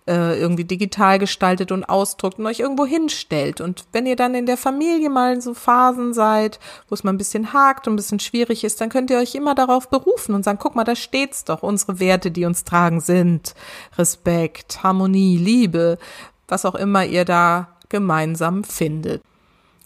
äh, 0.08 0.39
irgendwie 0.39 0.63
digital 0.63 1.19
gestaltet 1.19 1.71
und 1.71 1.84
ausdruckt 1.84 2.39
und 2.39 2.45
euch 2.45 2.62
irgendwo 2.62 2.86
hinstellt. 2.86 3.60
Und 3.60 3.86
wenn 3.91 4.06
ihr 4.06 4.15
dann 4.15 4.36
in 4.36 4.45
der 4.45 4.58
Familie 4.58 5.10
mal 5.10 5.34
in 5.34 5.41
so 5.41 5.54
Phasen 5.54 6.13
seid, 6.13 6.60
wo 6.88 6.95
es 6.95 7.04
mal 7.04 7.12
ein 7.12 7.17
bisschen 7.17 7.52
hakt 7.52 7.88
und 7.88 7.93
ein 7.93 7.97
bisschen 7.97 8.19
schwierig 8.19 8.63
ist, 8.63 8.80
dann 8.80 8.89
könnt 8.89 9.12
ihr 9.12 9.17
euch 9.17 9.36
immer 9.36 9.54
darauf 9.54 9.89
berufen 9.89 10.34
und 10.34 10.43
sagen, 10.43 10.60
guck 10.62 10.76
mal, 10.76 10.86
da 10.86 10.95
steht's 10.95 11.43
doch, 11.43 11.62
unsere 11.62 12.00
Werte, 12.00 12.32
die 12.32 12.45
uns 12.45 12.63
tragen, 12.63 13.02
sind 13.02 13.54
Respekt, 13.97 14.82
Harmonie, 14.84 15.38
Liebe, 15.38 15.97
was 16.47 16.65
auch 16.65 16.76
immer 16.76 17.06
ihr 17.06 17.26
da 17.26 17.67
gemeinsam 17.89 18.63
findet. 18.63 19.21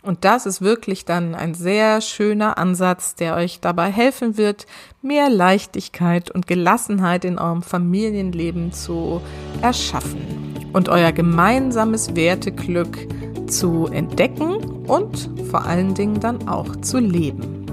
Und 0.04 0.26
das 0.26 0.48
ist 0.48 0.62
wirklich 0.62 1.06
dann 1.06 1.36
ein 1.36 1.54
sehr 1.54 2.02
schöner 2.02 2.58
Ansatz, 2.58 3.14
der 3.14 3.36
euch 3.36 3.60
dabei 3.60 3.92
helfen 3.92 4.36
wird, 4.36 4.66
mehr 5.04 5.30
Leichtigkeit 5.30 6.32
und 6.32 6.48
Gelassenheit 6.48 7.24
in 7.24 7.38
eurem 7.38 7.62
Familienleben 7.62 8.72
zu 8.72 9.22
erschaffen 9.62 10.56
und 10.74 10.90
euer 10.90 11.12
gemeinsames 11.12 12.16
Werteglück 12.16 13.08
zu 13.48 13.88
entdecken 13.88 14.56
und 14.88 15.30
vor 15.52 15.66
allen 15.66 15.94
Dingen 15.94 16.20
dann 16.20 16.48
auch 16.48 16.76
zu 16.78 16.98
leben. 16.98 17.66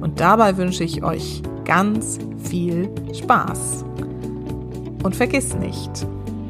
Und 0.00 0.20
dabei 0.20 0.56
wünsche 0.56 0.84
ich 0.84 1.02
euch 1.02 1.42
ganz 1.64 2.18
viel 2.44 2.88
Spaß. 3.12 3.84
Und 5.02 5.16
vergiss 5.16 5.54
nicht, 5.54 6.06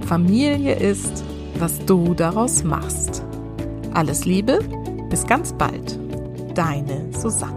Familie 0.06 0.74
ist, 0.74 1.24
was 1.58 1.78
du 1.86 2.12
daraus 2.14 2.62
machst. 2.62 3.24
Alles 3.94 4.24
Liebe, 4.24 4.58
bis 5.14 5.28
ganz 5.28 5.52
bald. 5.52 5.96
Deine 6.56 7.06
Susanne. 7.12 7.54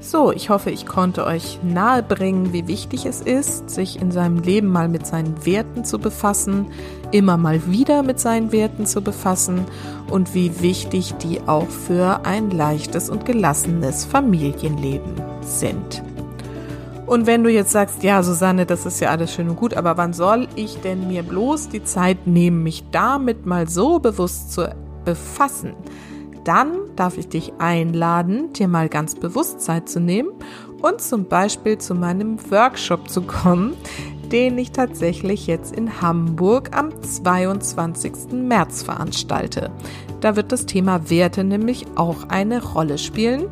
So, 0.00 0.30
ich 0.30 0.50
hoffe, 0.50 0.70
ich 0.70 0.84
konnte 0.84 1.24
euch 1.24 1.58
nahebringen, 1.62 2.52
wie 2.52 2.68
wichtig 2.68 3.06
es 3.06 3.22
ist, 3.22 3.70
sich 3.70 3.98
in 4.02 4.10
seinem 4.10 4.40
Leben 4.40 4.68
mal 4.68 4.90
mit 4.90 5.06
seinen 5.06 5.46
Werten 5.46 5.86
zu 5.86 5.98
befassen, 5.98 6.66
immer 7.12 7.38
mal 7.38 7.70
wieder 7.70 8.02
mit 8.02 8.20
seinen 8.20 8.52
Werten 8.52 8.84
zu 8.84 9.00
befassen 9.00 9.64
und 10.10 10.34
wie 10.34 10.60
wichtig 10.60 11.14
die 11.14 11.40
auch 11.46 11.70
für 11.70 12.26
ein 12.26 12.50
leichtes 12.50 13.08
und 13.08 13.24
gelassenes 13.24 14.04
Familienleben 14.04 15.14
sind. 15.40 16.02
Und 17.06 17.26
wenn 17.26 17.44
du 17.44 17.50
jetzt 17.50 17.70
sagst, 17.70 18.02
ja, 18.02 18.22
Susanne, 18.22 18.66
das 18.66 18.84
ist 18.84 19.00
ja 19.00 19.10
alles 19.10 19.32
schön 19.32 19.48
und 19.48 19.56
gut, 19.56 19.74
aber 19.74 19.96
wann 19.96 20.12
soll 20.12 20.48
ich 20.56 20.80
denn 20.80 21.06
mir 21.06 21.22
bloß 21.22 21.68
die 21.68 21.84
Zeit 21.84 22.26
nehmen, 22.26 22.64
mich 22.64 22.84
damit 22.90 23.46
mal 23.46 23.68
so 23.68 24.00
bewusst 24.00 24.52
zu 24.52 24.74
befassen? 25.04 25.74
Dann 26.42 26.72
darf 26.96 27.16
ich 27.16 27.28
dich 27.28 27.52
einladen, 27.58 28.52
dir 28.52 28.66
mal 28.66 28.88
ganz 28.88 29.14
bewusst 29.14 29.60
Zeit 29.60 29.88
zu 29.88 30.00
nehmen 30.00 30.30
und 30.82 31.00
zum 31.00 31.26
Beispiel 31.26 31.78
zu 31.78 31.94
meinem 31.94 32.38
Workshop 32.50 33.08
zu 33.08 33.22
kommen, 33.22 33.76
den 34.32 34.58
ich 34.58 34.72
tatsächlich 34.72 35.46
jetzt 35.46 35.76
in 35.76 36.00
Hamburg 36.02 36.76
am 36.76 36.90
22. 37.02 38.32
März 38.32 38.82
veranstalte. 38.82 39.70
Da 40.20 40.34
wird 40.34 40.50
das 40.50 40.66
Thema 40.66 41.08
Werte 41.08 41.44
nämlich 41.44 41.86
auch 41.94 42.28
eine 42.28 42.62
Rolle 42.62 42.98
spielen 42.98 43.46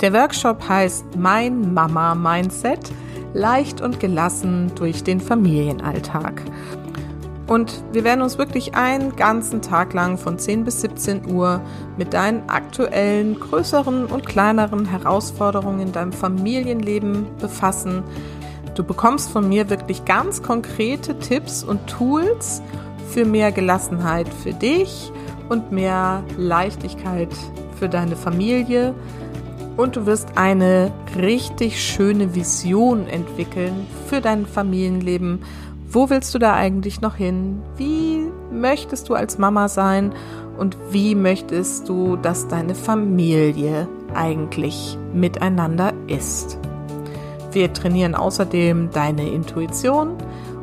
der 0.00 0.12
Workshop 0.12 0.68
heißt 0.68 1.16
Mein 1.16 1.72
Mama 1.72 2.14
Mindset. 2.14 2.92
leicht 3.34 3.82
und 3.82 4.00
gelassen 4.00 4.72
durch 4.76 5.04
den 5.04 5.20
Familienalltag. 5.20 6.42
Und 7.46 7.84
wir 7.92 8.02
werden 8.02 8.22
uns 8.22 8.38
wirklich 8.38 8.74
einen 8.74 9.14
ganzen 9.14 9.62
Tag 9.62 9.92
lang 9.92 10.16
von 10.18 10.38
10 10.38 10.64
bis 10.64 10.80
17 10.80 11.30
Uhr 11.30 11.60
mit 11.96 12.14
deinen 12.14 12.48
aktuellen, 12.48 13.38
größeren 13.38 14.06
und 14.06 14.26
kleineren 14.26 14.86
Herausforderungen 14.86 15.80
in 15.80 15.92
deinem 15.92 16.12
Familienleben 16.12 17.26
befassen. 17.38 18.02
Du 18.74 18.82
bekommst 18.82 19.30
von 19.30 19.48
mir 19.48 19.70
wirklich 19.70 20.04
ganz 20.04 20.42
konkrete 20.42 21.18
Tipps 21.18 21.62
und 21.62 21.86
Tools 21.86 22.62
für 23.08 23.24
mehr 23.24 23.52
Gelassenheit 23.52 24.28
für 24.28 24.52
dich 24.52 25.12
und 25.48 25.72
mehr 25.72 26.24
Leichtigkeit 26.36 27.30
für 27.78 27.88
deine 27.88 28.16
Familie. 28.16 28.94
Und 29.76 29.96
du 29.96 30.06
wirst 30.06 30.36
eine 30.36 30.90
richtig 31.16 31.82
schöne 31.82 32.34
Vision 32.34 33.06
entwickeln 33.06 33.86
für 34.08 34.20
dein 34.20 34.46
Familienleben 34.46 35.40
wo 35.96 36.10
willst 36.10 36.34
du 36.34 36.38
da 36.38 36.54
eigentlich 36.54 37.00
noch 37.00 37.14
hin? 37.14 37.62
Wie 37.76 38.30
möchtest 38.52 39.08
du 39.08 39.14
als 39.14 39.38
Mama 39.38 39.68
sein? 39.68 40.12
Und 40.58 40.76
wie 40.90 41.14
möchtest 41.14 41.88
du, 41.88 42.16
dass 42.16 42.48
deine 42.48 42.74
Familie 42.74 43.88
eigentlich 44.14 44.98
miteinander 45.14 45.92
ist? 46.06 46.58
Wir 47.52 47.72
trainieren 47.72 48.14
außerdem 48.14 48.90
deine 48.92 49.28
Intuition 49.30 50.16